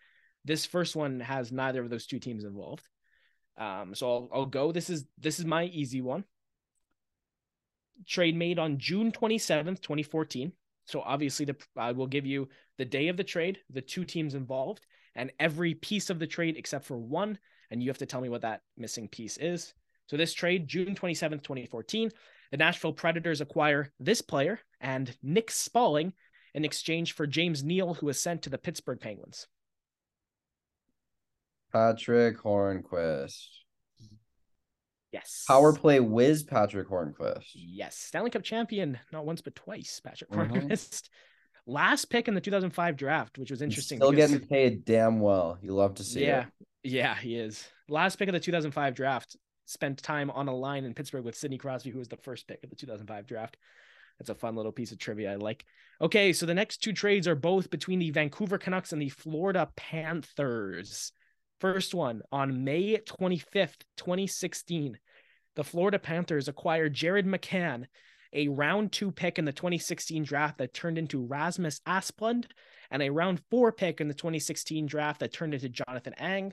[0.45, 2.89] This first one has neither of those two teams involved.
[3.59, 4.73] Um, so I'll, I'll go.
[4.73, 6.25] This is this is my easy one.
[8.07, 10.53] Trade made on June 27th, 2014.
[10.89, 14.35] So obviously the I will give you the day of the trade, the two teams
[14.35, 17.39] involved, and every piece of the trade except for one,
[17.71, 19.75] and you have to tell me what that missing piece is.
[20.07, 22.11] So this trade, June 27th, 2014,
[22.51, 26.13] the Nashville Predators acquire this player and Nick Spaling
[26.55, 29.47] in exchange for James Neal, who was sent to the Pittsburgh Penguins.
[31.71, 33.49] Patrick Hornqvist.
[35.13, 35.45] Yes.
[35.49, 37.45] Power play whiz Patrick Hornqvist.
[37.55, 37.97] Yes.
[37.97, 40.51] Stanley Cup champion, not once but twice, Patrick Mhm.
[40.51, 41.09] Hornqvist.
[41.67, 43.99] Last pick in the 2005 draft, which was interesting.
[43.99, 45.59] Still because- getting paid damn well.
[45.63, 46.91] You love to see yeah, it.
[46.91, 47.67] yeah, he is.
[47.89, 49.37] Last pick of the 2005 draft
[49.67, 52.63] spent time on a line in Pittsburgh with Sidney Crosby, who was the first pick
[52.65, 53.57] of the 2005 draft.
[54.19, 55.65] That's a fun little piece of trivia I like.
[56.01, 59.71] Okay, so the next two trades are both between the Vancouver Canucks and the Florida
[59.77, 61.13] Panthers.
[61.61, 64.99] First one on May 25th, 2016.
[65.57, 67.87] The Florida Panthers acquired Jared McCann,
[68.33, 72.45] a round two pick in the 2016 draft that turned into Rasmus Asplund,
[72.93, 76.53] and a round four pick in the 2016 draft that turned into Jonathan Ang,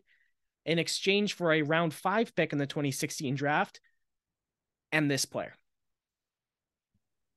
[0.65, 3.79] in exchange for a round five pick in the 2016 draft
[4.91, 5.53] and this player.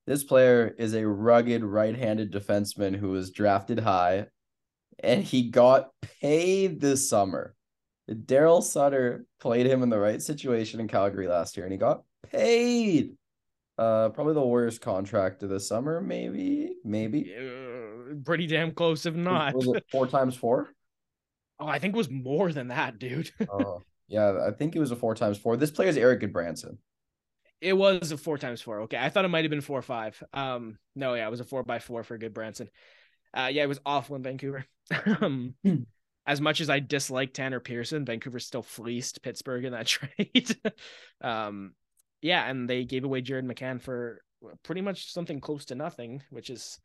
[0.06, 4.28] This player is a rugged right-handed defenseman who was drafted high,
[5.00, 5.90] and he got
[6.22, 7.54] paid this summer.
[8.08, 12.02] Daryl Sutter played him in the right situation in Calgary last year, and he got
[12.30, 13.16] paid.
[13.76, 17.32] Uh, probably the worst contract of the summer, maybe, maybe.
[17.38, 19.54] Uh, pretty damn close, if not.
[19.54, 20.68] Was it four times four?
[21.60, 23.30] Oh, I think it was more than that, dude.
[23.52, 25.56] Oh, yeah, I think it was a four times four.
[25.56, 26.78] This player is Erik Gudbranson.
[27.60, 28.82] It was a four times four.
[28.82, 30.20] Okay, I thought it might have been four or five.
[30.32, 32.68] Um, no, yeah, it was a four by four for Gudbranson.
[33.36, 34.64] Uh, yeah, it was awful in Vancouver.
[35.20, 35.82] um, Hmm.
[36.28, 40.54] As much as I dislike Tanner Pearson, Vancouver still fleeced Pittsburgh in that trade.
[41.22, 41.72] um,
[42.20, 44.20] yeah, and they gave away Jared McCann for
[44.62, 46.78] pretty much something close to nothing, which is,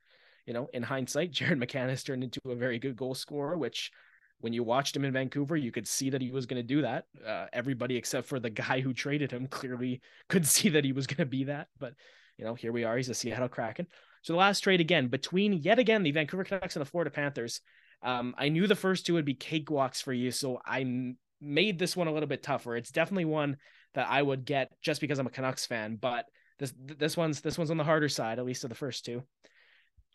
[0.45, 3.91] you know, in hindsight, Jared McCann has turned into a very good goal scorer, which
[4.39, 6.81] when you watched him in Vancouver, you could see that he was going to do
[6.83, 7.05] that.
[7.25, 11.05] Uh, everybody except for the guy who traded him clearly could see that he was
[11.05, 11.67] going to be that.
[11.77, 11.95] But,
[12.37, 12.95] you know, here we are.
[12.95, 13.87] He's a Seattle Kraken.
[14.21, 17.59] So the last trade again between yet again the Vancouver Canucks and the Florida Panthers.
[18.03, 21.79] Um, I knew the first two would be cakewalks for you, so I m- made
[21.79, 22.75] this one a little bit tougher.
[22.75, 23.57] It's definitely one
[23.93, 26.25] that I would get just because I'm a Canucks fan, but
[26.59, 29.23] This this one's this one's on the harder side, at least of the first two.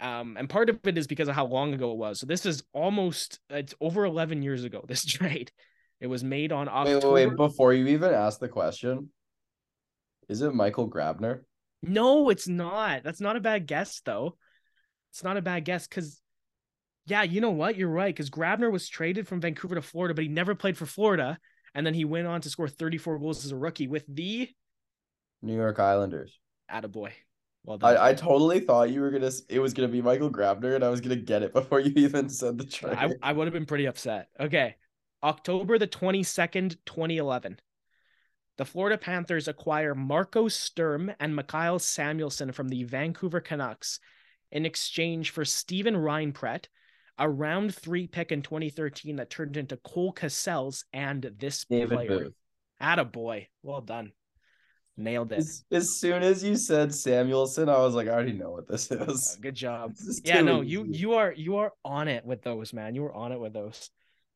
[0.00, 2.20] Um, and part of it is because of how long ago it was.
[2.20, 4.84] So this is almost it's over 11 years ago.
[4.88, 5.50] This trade,
[6.00, 7.10] it was made on October.
[7.10, 7.36] Wait, wait, wait.
[7.36, 9.10] Before you even ask the question,
[10.28, 11.40] is it Michael Grabner?
[11.82, 13.02] No, it's not.
[13.02, 14.36] That's not a bad guess, though.
[15.10, 16.20] It's not a bad guess because,
[17.08, 17.76] yeah, you know what?
[17.76, 18.14] You're right.
[18.14, 21.38] Because Grabner was traded from Vancouver to Florida, but he never played for Florida.
[21.74, 24.48] And then he went on to score 34 goals as a rookie with the
[25.42, 26.38] New York Islanders.
[26.70, 27.12] Attaboy.
[27.64, 27.96] Well done.
[27.96, 30.88] I, I totally thought you were gonna it was gonna be Michael Grabner and I
[30.88, 32.96] was gonna get it before you even said the trade.
[32.96, 34.28] I, I would have been pretty upset.
[34.40, 34.76] Okay.
[35.22, 37.58] October the 22nd, 2011.
[38.56, 44.00] The Florida Panthers acquire Marco Sturm and Mikael Samuelsson from the Vancouver Canucks
[44.50, 46.66] in exchange for Steven Reinprecht,
[47.18, 52.08] a round three pick in 2013 that turned into Cole Cassels and this David player.
[52.24, 52.34] Booth.
[52.80, 53.46] Attaboy.
[53.62, 54.12] Well done.
[54.96, 55.38] Nailed it.
[55.38, 58.90] As, as soon as you said Samuelsson, I was like, I already know what this
[58.90, 59.38] is.
[59.40, 59.92] Good job.
[59.92, 62.94] Is Yeah, no, you you are you are on it with those, man.
[62.94, 63.90] You were on it with those.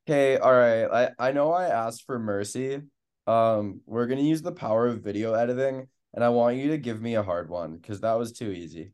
[0.09, 0.85] Okay, all right.
[1.19, 2.81] I, I know I asked for mercy.
[3.27, 7.01] Um, we're gonna use the power of video editing, and I want you to give
[7.01, 8.93] me a hard one because that was too easy.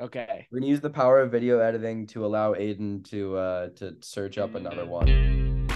[0.00, 0.46] Okay.
[0.52, 4.38] We're gonna use the power of video editing to allow Aidan to uh to search
[4.38, 5.66] up another one.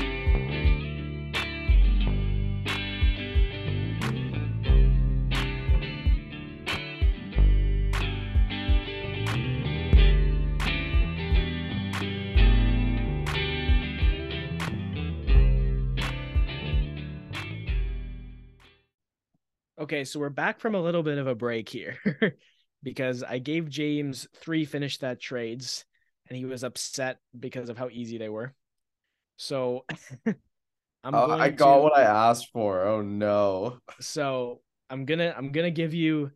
[19.78, 21.98] Okay, so we're back from a little bit of a break here
[22.82, 25.84] because I gave James three finish that trades
[26.28, 28.54] and he was upset because of how easy they were.
[29.36, 29.84] So
[30.26, 32.82] I'm Oh, I got to, what I asked for.
[32.82, 33.78] Oh no.
[34.00, 34.60] so
[34.90, 36.30] I'm gonna I'm gonna give you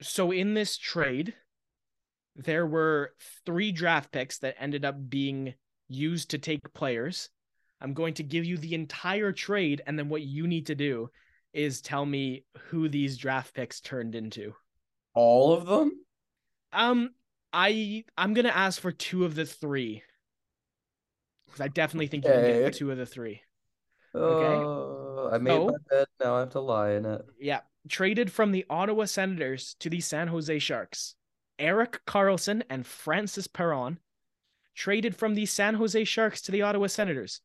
[0.00, 1.34] so in this trade
[2.34, 3.12] there were
[3.44, 5.54] three draft picks that ended up being
[5.88, 7.28] used to take players.
[7.80, 11.10] I'm going to give you the entire trade and then what you need to do
[11.52, 14.54] is tell me who these draft picks turned into.
[15.14, 15.92] All of them?
[16.72, 17.10] Um,
[17.52, 20.02] I I'm gonna ask for two of the three
[21.46, 23.42] because I definitely think you can get two of the three.
[24.14, 26.06] Oh, I made So- my bed.
[26.20, 27.22] Now I have to lie in it.
[27.38, 31.14] Yeah, traded from the Ottawa Senators to the San Jose Sharks.
[31.58, 33.98] Erik Karlsson and Francis Perron
[34.74, 37.40] traded from the San Jose Sharks to the Ottawa Senators.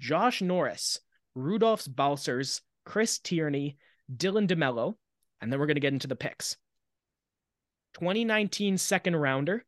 [0.00, 0.98] Josh Norris,
[1.36, 3.76] Rudolfs Balcers, Chris Tierney,
[4.14, 4.94] Dylan DeMelo,
[5.40, 6.56] and then we're going to get into the picks.
[7.94, 9.64] 2019 second rounder,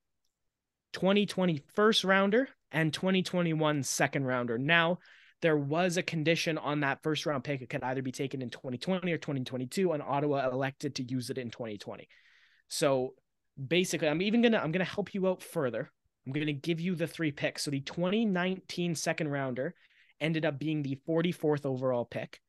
[0.92, 4.58] 2020 first rounder, and 2021 second rounder.
[4.58, 4.98] Now,
[5.42, 7.60] there was a condition on that first round pick.
[7.60, 11.38] It could either be taken in 2020 or 2022, and Ottawa elected to use it
[11.38, 12.08] in 2020.
[12.68, 13.14] So
[13.68, 15.90] basically, I'm even gonna I'm gonna help you out further.
[16.26, 17.64] I'm gonna give you the three picks.
[17.64, 19.74] So the 2019 second rounder
[20.20, 22.40] ended up being the 44th overall pick.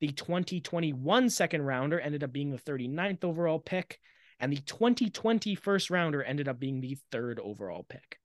[0.00, 4.00] The 2021 second rounder ended up being the 39th overall pick.
[4.40, 8.18] And the 2020 first rounder ended up being the third overall pick.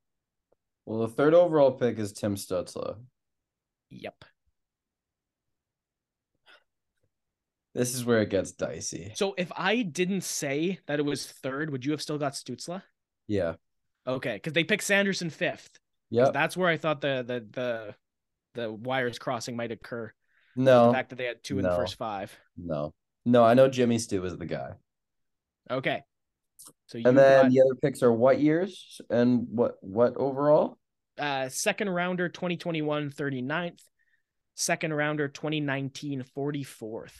[0.85, 2.97] Well, the third overall pick is Tim Stützle.
[3.89, 4.23] Yep.
[7.73, 9.11] This is where it gets dicey.
[9.15, 12.81] So if I didn't say that it was third, would you have still got Stützle?
[13.27, 13.55] Yeah.
[14.07, 15.77] Okay, because they picked Sanderson fifth.
[16.09, 16.29] Yeah.
[16.31, 17.95] That's where I thought the the the
[18.53, 20.13] the wires crossing might occur.
[20.55, 20.87] No.
[20.87, 22.33] The fact that they had two in the first five.
[22.55, 22.93] No.
[23.25, 24.73] No, I know Jimmy Stu is the guy.
[25.69, 26.01] Okay.
[26.87, 30.77] So you And then got the other picks are what years and what what overall?
[31.17, 33.79] uh, second rounder 2021 39th,
[34.55, 37.13] second rounder 2019 44th.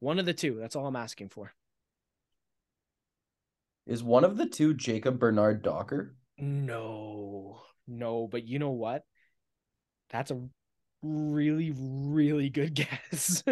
[0.00, 0.56] One of the two.
[0.60, 1.52] That's all I'm asking for.
[3.86, 6.14] Is one of the two Jacob Bernard-Docker?
[6.38, 9.02] No, no, but you know what?
[10.10, 10.40] That's a
[11.02, 12.74] really, really good
[13.12, 13.42] guess.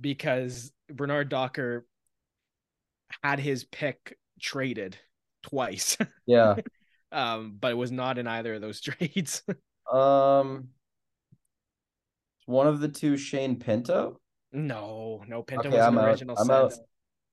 [0.00, 1.86] Because Bernard-Docker
[3.22, 4.96] had his pick traded
[5.42, 5.96] twice.
[6.26, 6.56] Yeah.
[7.12, 9.42] um, but it was not in either of those trades.
[9.92, 10.68] um
[12.46, 14.20] one of the two Shane Pinto?
[14.52, 16.08] no, no, Pinto Okay, was I'm an out.
[16.10, 16.74] original I'm out.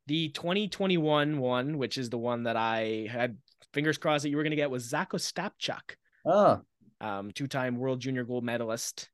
[0.08, 3.38] The 2021 one, which is the one that I had
[3.74, 5.96] fingers crossed that you were going to get, was Zach Ostapchuk.
[6.26, 6.62] Ah,
[7.00, 9.10] um, two-time World Junior Gold medalist,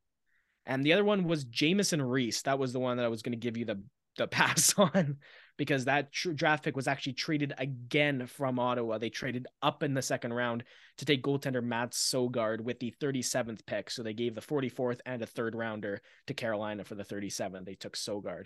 [0.67, 2.43] and the other one was Jamieson Rees.
[2.43, 3.81] That was the one that I was going to give you the
[4.17, 5.17] the pass on
[5.57, 8.97] because that tr- draft pick was actually traded again from Ottawa.
[8.97, 10.63] They traded up in the second round
[10.97, 13.89] to take goaltender Mads Søgaard with the 37th pick.
[13.89, 17.65] So they gave the 44th and a third rounder to Carolina for the 37th.
[17.65, 18.45] They took Søgaard.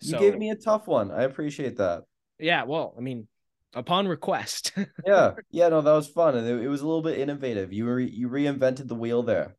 [0.00, 1.10] You gave me a tough one.
[1.10, 2.02] I appreciate that.
[2.38, 3.28] yeah, well, I mean,
[3.74, 4.72] upon request.
[5.06, 7.72] Yeah, yeah, no, that was fun, and it, it was a little bit innovative.
[7.72, 9.56] You were you reinvented the wheel there.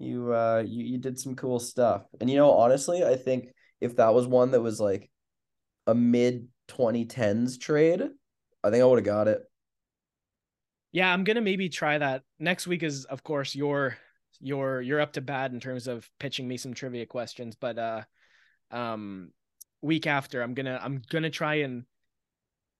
[0.00, 2.04] You uh you, you did some cool stuff.
[2.20, 3.50] And you know, honestly, I think
[3.80, 5.10] if that was one that was like
[5.86, 8.02] a mid 2010s trade,
[8.64, 9.42] I think I would have got it.
[10.92, 12.22] yeah, I'm gonna maybe try that.
[12.38, 13.96] Next week is of course your
[14.40, 18.02] your you're up to bat in terms of pitching me some trivia questions, but uh
[18.70, 19.32] um
[19.82, 21.84] week after I'm gonna I'm gonna try and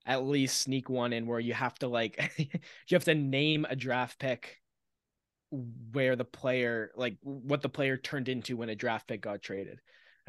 [0.05, 3.75] at least sneak one in where you have to like you have to name a
[3.75, 4.60] draft pick
[5.51, 9.79] where the player like what the player turned into when a draft pick got traded.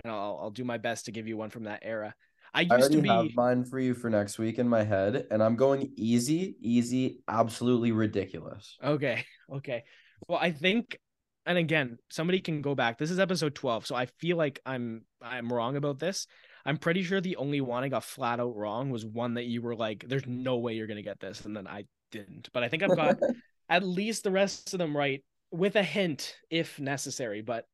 [0.03, 2.15] And I'll I'll do my best to give you one from that era.
[2.55, 4.83] I I used already to be have mine for you for next week in my
[4.83, 8.77] head, and I'm going easy, easy, absolutely ridiculous.
[8.83, 9.25] Okay.
[9.53, 9.85] Okay.
[10.29, 10.99] Well, I think
[11.45, 12.97] and again, somebody can go back.
[12.97, 16.27] This is episode 12, so I feel like I'm I'm wrong about this.
[16.65, 19.61] I'm pretty sure the only one I got flat out wrong was one that you
[19.61, 22.49] were like there's no way you're going to get this and then I didn't.
[22.53, 23.17] But I think I've got
[23.73, 27.65] at least the rest of them right with a hint if necessary, but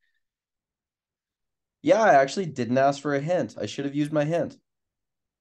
[1.82, 3.56] Yeah, I actually didn't ask for a hint.
[3.60, 4.56] I should have used my hint.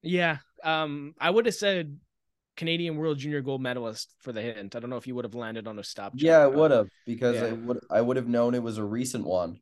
[0.01, 1.97] yeah, um I would have said
[2.55, 4.75] Canadian World Junior Gold Medalist for the hint.
[4.75, 6.13] I don't know if you would have landed on a stop.
[6.15, 7.45] Yeah, but would have because yeah.
[7.47, 9.59] I would I would have known it was a recent one.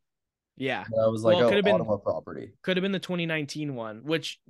[0.56, 0.84] Yeah.
[0.90, 2.52] And I was like, Well, it oh, could've been- Ottawa property.
[2.62, 4.40] could have been the 2019 one, which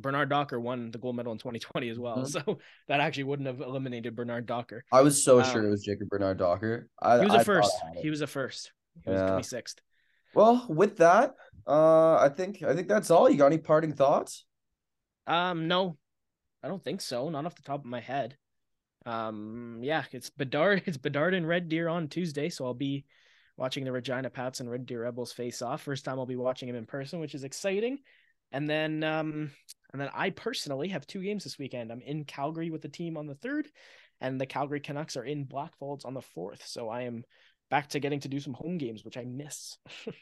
[0.00, 2.18] Bernard-Docker won the gold medal in 2020 as well.
[2.18, 2.26] Mhm.
[2.46, 2.58] So
[2.88, 4.84] that actually wouldn't have eliminated Bernard-Docker.
[4.92, 6.88] I was so sure Um, it was Jacob Bernard-Docker.
[7.00, 7.72] I, He was I a first.
[7.82, 8.02] I had it.
[8.02, 8.72] He was a first.
[9.04, 9.76] He was 26th.
[10.34, 11.34] Well, with that,
[11.66, 13.28] uh, I think I think that's all.
[13.28, 14.44] You got any parting thoughts?
[15.26, 15.96] Um, no,
[16.62, 17.28] I don't think so.
[17.30, 18.36] Not off the top of my head.
[19.06, 20.82] Um, yeah, it's Bedard.
[20.86, 23.04] It's Bedard and Red Deer on Tuesday, so I'll be
[23.56, 25.82] watching the Regina Pats and Red Deer Rebels face off.
[25.82, 27.98] First time I'll be watching him in person, which is exciting.
[28.52, 29.50] And then, um,
[29.92, 31.90] and then I personally have two games this weekend.
[31.90, 33.68] I'm in Calgary with the team on the third,
[34.20, 36.66] and the Calgary Canucks are in Blackfalds on the fourth.
[36.66, 37.24] So I am
[37.70, 39.78] back to getting to do some home games, which I miss.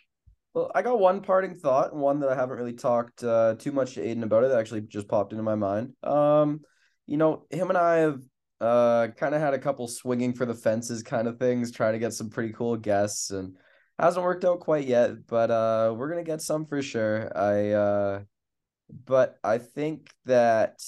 [0.55, 3.95] Well, I got one parting thought, one that I haven't really talked uh, too much
[3.95, 4.45] to Aidan about.
[4.45, 5.93] It that actually just popped into my mind.
[6.03, 6.63] Um,
[7.07, 8.21] you know, him and I have
[8.61, 11.99] uh kind of had a couple swinging for the fences kind of things, trying to
[11.99, 13.57] get some pretty cool guests, and
[13.99, 15.27] hasn't worked out quite yet.
[15.27, 17.31] But uh, we're gonna get some for sure.
[17.37, 18.21] I uh,
[18.91, 20.81] but I think that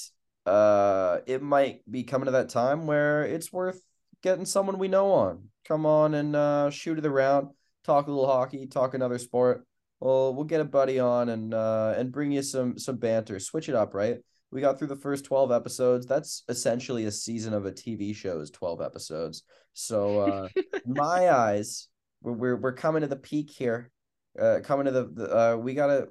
[0.46, 3.82] uh, it might be coming to that time where it's worth
[4.22, 5.48] getting someone we know on.
[5.66, 7.50] Come on and uh, shoot it around
[7.84, 9.64] talk a little hockey, talk another sport.
[10.00, 13.38] Well, we'll get a buddy on and uh and bring you some some banter.
[13.38, 14.18] Switch it up, right?
[14.50, 16.06] We got through the first 12 episodes.
[16.06, 19.42] That's essentially a season of a TV show is 12 episodes.
[19.74, 20.48] So uh
[20.86, 21.88] my eyes,
[22.22, 23.90] we're we're, we're coming to the peak here.
[24.38, 26.08] Uh coming to the, the uh we gotta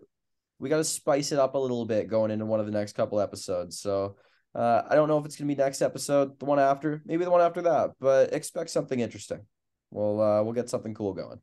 [0.60, 3.20] we gotta spice it up a little bit going into one of the next couple
[3.20, 3.80] episodes.
[3.80, 4.18] So
[4.56, 7.32] uh I don't know if it's gonna be next episode, the one after, maybe the
[7.32, 9.42] one after that, but expect something interesting.
[9.92, 11.40] We'll uh we'll get something cool going.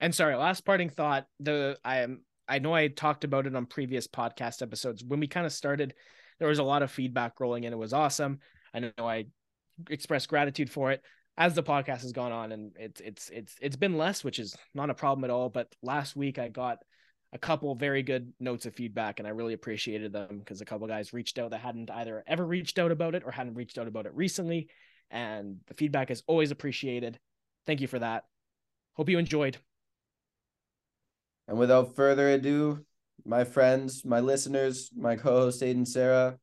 [0.00, 1.26] And sorry, last parting thought.
[1.40, 5.04] The I am I know I talked about it on previous podcast episodes.
[5.04, 5.94] When we kind of started,
[6.38, 7.72] there was a lot of feedback rolling in.
[7.72, 8.40] It was awesome.
[8.74, 9.26] I know I
[9.88, 11.02] expressed gratitude for it.
[11.38, 14.54] As the podcast has gone on, and it's it's it's it's been less, which is
[14.74, 15.48] not a problem at all.
[15.48, 16.78] But last week I got
[17.32, 20.86] a couple very good notes of feedback, and I really appreciated them because a couple
[20.86, 23.88] guys reached out that hadn't either ever reached out about it or hadn't reached out
[23.88, 24.68] about it recently,
[25.10, 27.18] and the feedback is always appreciated.
[27.66, 28.24] Thank you for that.
[28.94, 29.56] Hope you enjoyed.
[31.48, 32.84] And without further ado,
[33.24, 36.36] my friends, my listeners, my co-host Aidan Serra,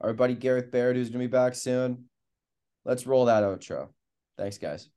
[0.00, 2.04] our buddy Gareth Baird, who's gonna be back soon.
[2.84, 3.88] Let's roll that outro.
[4.38, 4.88] Thanks, guys.